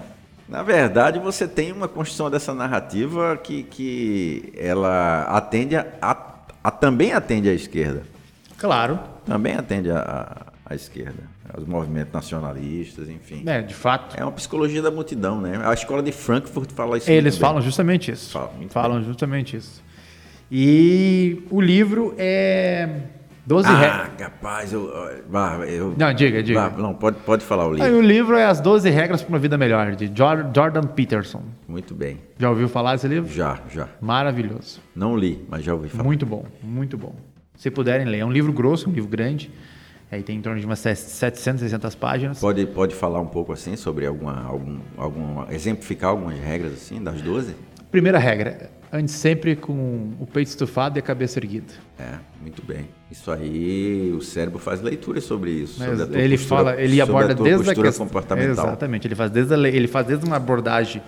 [0.49, 6.71] Na verdade, você tem uma construção dessa narrativa que, que ela atende a, a- a-
[6.71, 8.03] também atende à esquerda.
[8.57, 8.99] Claro.
[9.27, 11.23] Também atende à esquerda.
[11.55, 13.43] Aos movimentos nacionalistas, enfim.
[13.47, 14.17] É, de fato.
[14.19, 15.61] É uma psicologia da multidão, né?
[15.65, 17.11] A escola de Frankfurt fala isso.
[17.11, 17.41] Eles muito bem.
[17.49, 18.31] falam justamente isso.
[18.31, 19.83] Falam falam justamente isso.
[20.51, 22.89] E o livro é
[23.47, 24.09] 12 Ah, regras.
[24.19, 24.89] capaz, eu.
[25.69, 26.71] Eu Não, diga, diga.
[26.71, 27.97] Não, pode, pode falar o Aí, livro.
[27.99, 31.43] o livro é As 12 Regras para uma Vida Melhor, de Jor- Jordan Peterson.
[31.67, 32.19] Muito bem.
[32.39, 33.31] Já ouviu falar desse livro?
[33.33, 33.89] Já, já.
[34.01, 34.81] Maravilhoso.
[34.95, 36.05] Não li, mas já ouvi falar.
[36.05, 37.15] Muito bom, muito bom.
[37.57, 38.19] Se puderem ler.
[38.21, 39.51] É um livro grosso, um livro grande.
[40.11, 42.41] Aí tem em torno de umas 700, 600 páginas.
[42.41, 45.51] Pode, pode falar um pouco assim sobre alguma, algum, algum.
[45.51, 47.55] exemplificar algumas regras assim, das 12?
[47.91, 51.75] Primeira regra: ande sempre com o peito estufado e a cabeça erguida.
[51.99, 52.89] É, muito bem.
[53.11, 55.77] Isso aí, o cérebro faz leitura sobre isso.
[55.79, 58.07] Mas sobre a tua ele postura- fala, ele aborda a tua desde a postura questão,
[58.07, 58.51] comportamental.
[58.67, 61.03] Exatamente, ele faz desde a, le- ele faz desde uma abordagem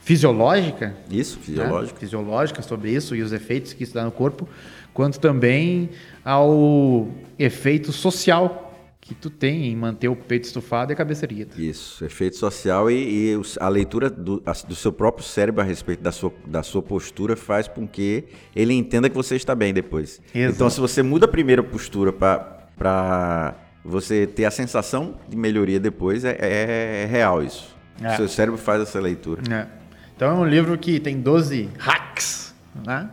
[0.00, 1.44] fisiológica, Isso, né?
[1.44, 1.98] fisiológico.
[1.98, 4.48] fisiológica sobre isso e os efeitos que isso dá no corpo,
[4.92, 5.90] quanto também
[6.24, 7.08] ao
[7.38, 8.68] efeito social
[9.00, 11.50] que tu tem em manter o peito estufado e a cabeça erguida.
[11.60, 16.00] Isso, efeito social e, e a leitura do, a- do seu próprio cérebro a respeito
[16.02, 20.20] da sua, da sua postura faz com que ele entenda que você está bem depois.
[20.32, 20.54] Exato.
[20.54, 23.54] Então, se você muda a primeira postura para
[23.84, 27.74] você ter a sensação de melhoria depois, é, é- é real isso.
[28.00, 28.12] É.
[28.14, 29.42] O seu cérebro faz essa leitura.
[29.52, 29.66] É.
[30.14, 32.54] Então é um livro que tem 12 hacks,
[32.86, 33.10] né?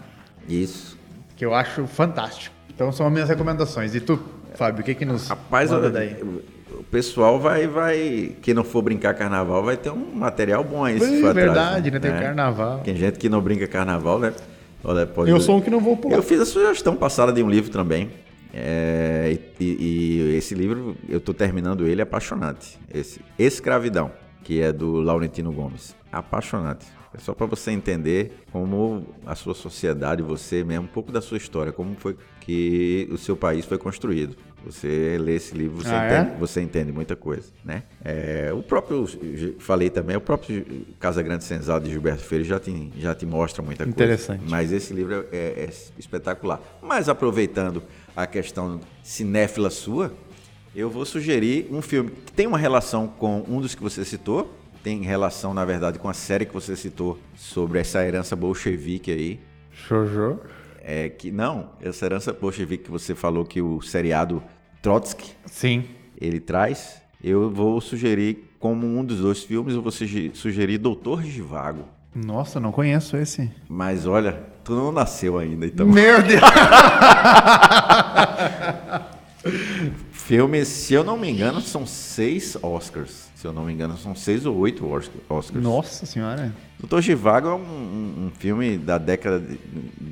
[0.47, 0.95] Isso.
[1.35, 2.55] Que eu acho fantástico.
[2.79, 3.93] Então são as minhas recomendações.
[3.93, 4.17] E tu,
[4.55, 6.15] Fábio, o que que nos Rapaz, manda daí?
[6.71, 8.37] o pessoal vai, vai.
[8.41, 10.95] Quem não for brincar carnaval vai ter um material bom aí.
[10.95, 11.99] atrás, verdade, né?
[11.99, 12.79] Tem carnaval.
[12.79, 14.33] Tem gente que não brinca carnaval, né?
[14.81, 15.29] Olha, pode...
[15.29, 16.15] Eu sou um que não vou pular.
[16.15, 18.11] Eu fiz a sugestão passada de um livro também.
[18.53, 22.79] É, e, e esse livro, eu estou terminando ele, é apaixonante.
[22.89, 24.09] Esse Escravidão,
[24.41, 25.93] que é do Laurentino Gomes.
[26.09, 26.85] Apaixonante.
[27.13, 31.37] É só para você entender como a sua sociedade, você mesmo, um pouco da sua
[31.37, 34.35] história, como foi que o seu país foi construído.
[34.65, 36.21] Você lê esse livro, você, Ah, é?
[36.21, 37.83] entende, você entende muita coisa, né?
[38.03, 39.05] É, o próprio,
[39.57, 43.63] falei também, o próprio Casa Grande Senzala de Gilberto Freire já te, já te mostra
[43.63, 43.95] muita coisa.
[43.95, 44.43] Interessante.
[44.47, 46.61] Mas esse livro é, é espetacular.
[46.81, 47.81] Mas aproveitando
[48.15, 50.13] a questão cinéfila sua,
[50.75, 54.53] eu vou sugerir um filme que tem uma relação com um dos que você citou,
[54.83, 59.39] tem relação, na verdade, com a série que você citou sobre essa herança bolchevique aí.
[59.87, 60.39] Jojo.
[60.81, 64.41] É que não, essa herança bolchevique que você falou que o seriado
[64.81, 65.83] Trotsky Sim.
[66.19, 71.21] ele traz, eu vou sugerir como um dos dois filmes, eu vou suge- sugerir Doutor
[71.23, 71.85] Givago.
[72.15, 73.51] Nossa, não conheço esse.
[73.69, 75.85] Mas olha, tu não nasceu ainda, então.
[75.85, 76.41] Meu Deus!
[80.11, 83.28] Filme, se eu não me engano, são seis Oscars.
[83.39, 85.63] Se eu não me engano, são seis ou oito Osc- Oscars.
[85.63, 86.53] Nossa senhora.
[86.77, 89.57] Doutor Givago é um, um- um filme da década de,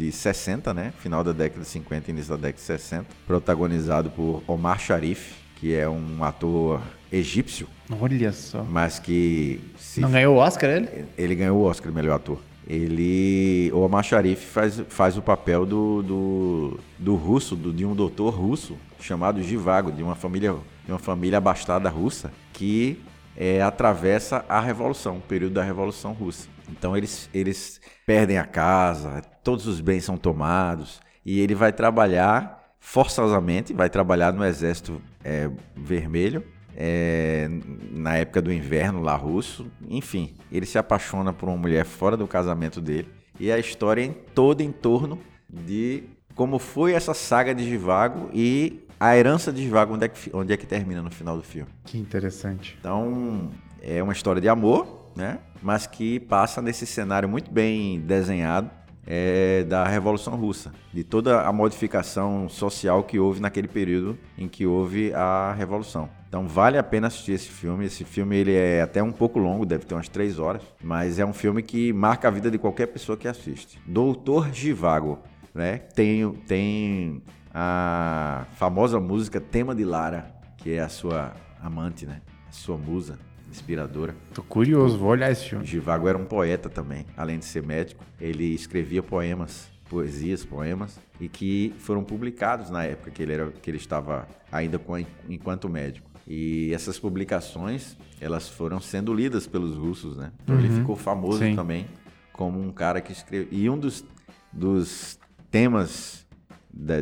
[0.05, 0.93] de 60, né?
[0.99, 3.05] Final da década de 50 e início da década de 60.
[3.27, 7.67] Protagonizado por Omar Sharif, que é um ator egípcio,
[7.99, 8.63] Olha só.
[8.63, 9.59] mas que
[9.97, 10.87] Não ganhou o Oscar ele?
[11.17, 12.39] ele ganhou o Oscar melhor ator.
[12.65, 13.71] Ele.
[13.73, 18.33] O Omar Sharif faz, faz o papel do, do, do russo, do, de um doutor
[18.33, 20.55] russo, chamado Givago, de uma família,
[20.85, 22.99] de uma família abastada russa, que
[23.37, 26.49] é, atravessa a Revolução, o período da Revolução Russa.
[26.69, 32.73] Então eles, eles perdem a casa, todos os bens são tomados, e ele vai trabalhar
[32.79, 36.43] forçosamente, vai trabalhar no Exército é, Vermelho,
[36.75, 37.49] é,
[37.91, 39.67] na época do inverno lá russo.
[39.87, 43.09] Enfim, ele se apaixona por uma mulher fora do casamento dele.
[43.39, 45.19] E a história é toda em torno
[45.49, 50.29] de como foi essa saga de Givago e a herança de Givago, onde é que,
[50.33, 51.69] onde é que termina no final do filme.
[51.85, 52.77] Que interessante.
[52.79, 53.49] Então,
[53.81, 55.39] é uma história de amor, né?
[55.61, 58.69] Mas que passa nesse cenário muito bem desenhado
[59.05, 64.65] é, da Revolução Russa, de toda a modificação social que houve naquele período em que
[64.65, 66.09] houve a Revolução.
[66.27, 67.85] Então vale a pena assistir esse filme.
[67.85, 71.25] Esse filme ele é até um pouco longo, deve ter umas três horas, mas é
[71.25, 73.79] um filme que marca a vida de qualquer pessoa que assiste.
[73.85, 75.19] Doutor Givago,
[75.55, 75.77] né?
[75.77, 77.23] Tem, tem
[77.59, 82.21] a famosa música Tema de Lara, que é a sua amante, né?
[82.47, 83.17] A sua musa
[83.49, 84.15] inspiradora.
[84.31, 85.65] Tô curioso, vou olhar esse filme.
[85.65, 88.05] Givago era um poeta também, além de ser médico.
[88.21, 93.71] Ele escrevia poemas, poesias, poemas, e que foram publicados na época que ele, era, que
[93.71, 94.95] ele estava ainda com,
[95.27, 96.07] enquanto médico.
[96.27, 100.31] E essas publicações, elas foram sendo lidas pelos russos, né?
[100.43, 101.55] Então ele ficou famoso Sim.
[101.55, 101.87] também
[102.31, 103.47] como um cara que escreveu.
[103.51, 104.05] E um dos,
[104.53, 105.17] dos
[105.49, 106.26] temas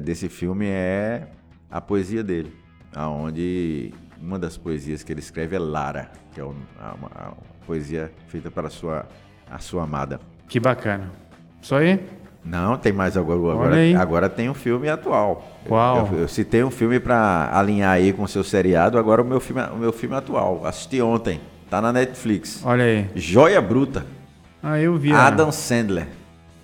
[0.02, 1.28] desse filme é
[1.70, 2.54] a poesia dele,
[2.96, 7.28] aonde uma das poesias que ele escreve é Lara, que é um- a- uma, a-
[7.30, 9.06] uma poesia feita para a sua,
[9.50, 10.20] a sua amada.
[10.48, 11.12] Que bacana.
[11.62, 12.00] Isso aí?
[12.44, 13.40] Não, tem mais agora.
[13.52, 15.60] Agora, agora tem um filme atual.
[15.68, 16.10] Qual?
[16.14, 19.00] Eu, eu citei um filme para alinhar aí com o seu seriado.
[19.00, 20.64] Agora o meu filme, o meu filme atual.
[20.66, 21.42] Assisti ontem.
[21.72, 22.62] Tá na Netflix.
[22.64, 23.10] Olha aí.
[23.16, 24.06] Joia Bruta.
[24.62, 25.12] Ah, eu vi.
[25.12, 26.06] Adam Sandler.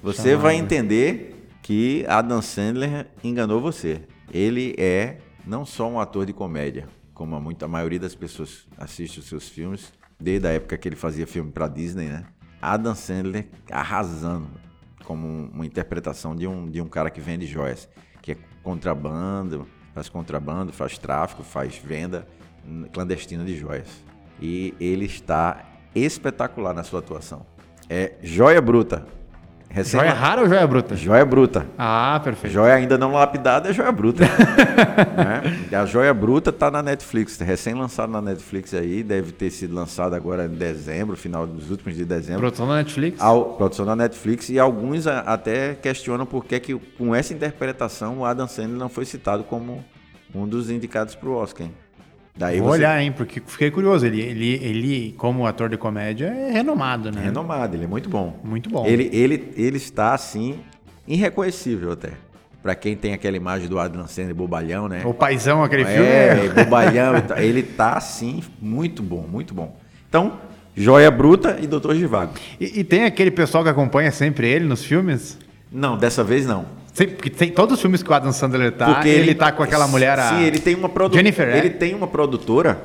[0.03, 0.41] Você Chamado.
[0.43, 1.31] vai entender
[1.62, 4.01] que Adam Sandler enganou você.
[4.32, 8.68] Ele é não só um ator de comédia, como a, muita, a maioria das pessoas
[8.78, 12.26] assiste os seus filmes, desde a época que ele fazia filme para Disney, né?
[12.62, 14.47] Adam Sandler arrasando
[15.03, 17.89] como um- uma interpretação de um, de um cara que vende joias,
[18.22, 22.28] que é contrabando, faz contrabando, faz tráfico, faz venda
[22.93, 23.88] clandestina de joias.
[24.39, 27.45] E ele está espetacular na sua atuação.
[27.89, 29.05] É joia bruta.
[29.74, 30.95] Recém- Joia rara ou joia bruta?
[30.97, 31.65] Joia bruta.
[31.78, 32.53] Ah, perfeito.
[32.53, 34.24] Joia ainda não lapidada é joia bruta.
[35.15, 35.78] né?
[35.78, 40.45] A joia bruta tá na Netflix, recém-lançado na Netflix aí, deve ter sido lançado agora
[40.45, 42.41] em dezembro, final dos últimos de dezembro.
[42.41, 43.22] Produção da Netflix?
[43.22, 48.19] Ao, produção da Netflix e alguns a- até questionam por que, que com essa interpretação
[48.19, 49.84] o Adam Sandler não foi citado como
[50.36, 51.67] um dos indicados para o Oscar.
[51.67, 51.74] Hein?
[52.42, 54.04] Daí Vou você olhar, hein, porque fiquei curioso.
[54.04, 57.22] Ele, ele, ele, como ator de comédia, é renomado, né?
[57.24, 58.39] renomado, ele é muito bom.
[58.44, 58.84] Muito bom.
[58.84, 60.60] Ele, ele, ele está assim
[61.08, 62.14] irreconhecível até.
[62.64, 65.04] Para quem tem aquela imagem do Adam Sandler bobalhão, né?
[65.06, 66.04] O paizão, aquele filme.
[66.04, 67.38] É, bobalhão, e tal.
[67.38, 69.78] ele tá assim muito bom, muito bom.
[70.10, 70.39] Então,
[70.76, 72.34] Joia Bruta e Doutor Givago.
[72.60, 75.38] E, e tem aquele pessoal que acompanha sempre ele nos filmes?
[75.72, 76.66] Não, dessa vez não.
[76.94, 79.88] Sempre, tem todos os filmes que o Adam Sandler tá, Porque ele, tá com aquela
[79.88, 80.20] mulher.
[80.20, 81.24] a- Sim, ele tem uma produtora.
[81.24, 81.58] Jennifer, é?
[81.58, 82.82] Ele tem uma produtora.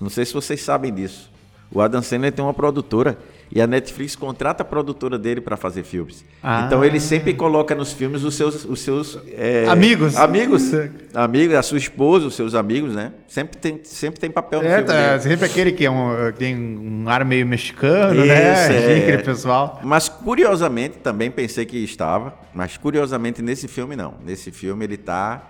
[0.00, 1.30] Não sei se vocês sabem disso.
[1.72, 3.18] O Adam Sandler tem uma produtora
[3.50, 6.24] e a Netflix contrata a produtora dele para fazer filmes.
[6.42, 6.64] Ah.
[6.66, 10.16] Então ele sempre coloca nos filmes os seus, os seus é, Amigos.
[10.16, 10.72] amigos,
[11.14, 13.12] amigos, a sua esposa, os seus amigos, né?
[13.28, 16.38] Sempre tem, sempre tem papel no É, filme tá, sempre aquele que é um, que
[16.38, 18.52] tem um ar meio mexicano, né?
[18.52, 18.98] Isso, é.
[19.02, 19.80] Aquele pessoal.
[19.84, 24.14] Mas curiosamente, também pensei que estava, mas curiosamente nesse filme não.
[24.24, 25.42] Nesse filme ele tá,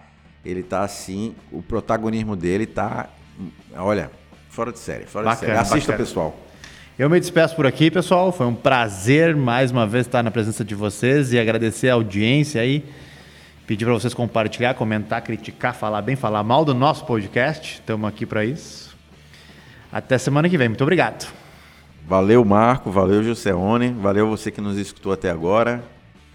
[0.45, 3.09] ele tá assim, o protagonismo dele tá,
[3.77, 4.11] olha,
[4.51, 5.59] fora de série, fora Bacana, de série.
[5.59, 5.99] Assista, bacana.
[6.09, 6.37] pessoal.
[6.97, 8.31] Eu me despeço por aqui, pessoal.
[8.31, 12.61] Foi um prazer mais uma vez estar na presença de vocês e agradecer a audiência
[12.61, 12.85] aí.
[13.67, 17.81] Pedir para vocês compartilhar, comentar, criticar, falar bem, falar mal do nosso podcast.
[17.81, 18.97] Estamos aqui para isso.
[19.91, 20.69] Até semana que vem.
[20.69, 21.33] Muito obrigado.
[22.07, 25.83] Valeu, Marco, valeu, Jusceone, valeu você que nos escutou até agora.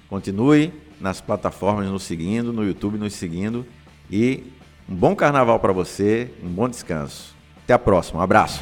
[0.09, 3.65] Continue nas plataformas nos seguindo, no YouTube nos seguindo
[4.11, 4.43] e
[4.89, 7.33] um bom carnaval para você, um bom descanso.
[7.63, 8.61] Até a próxima, um abraço.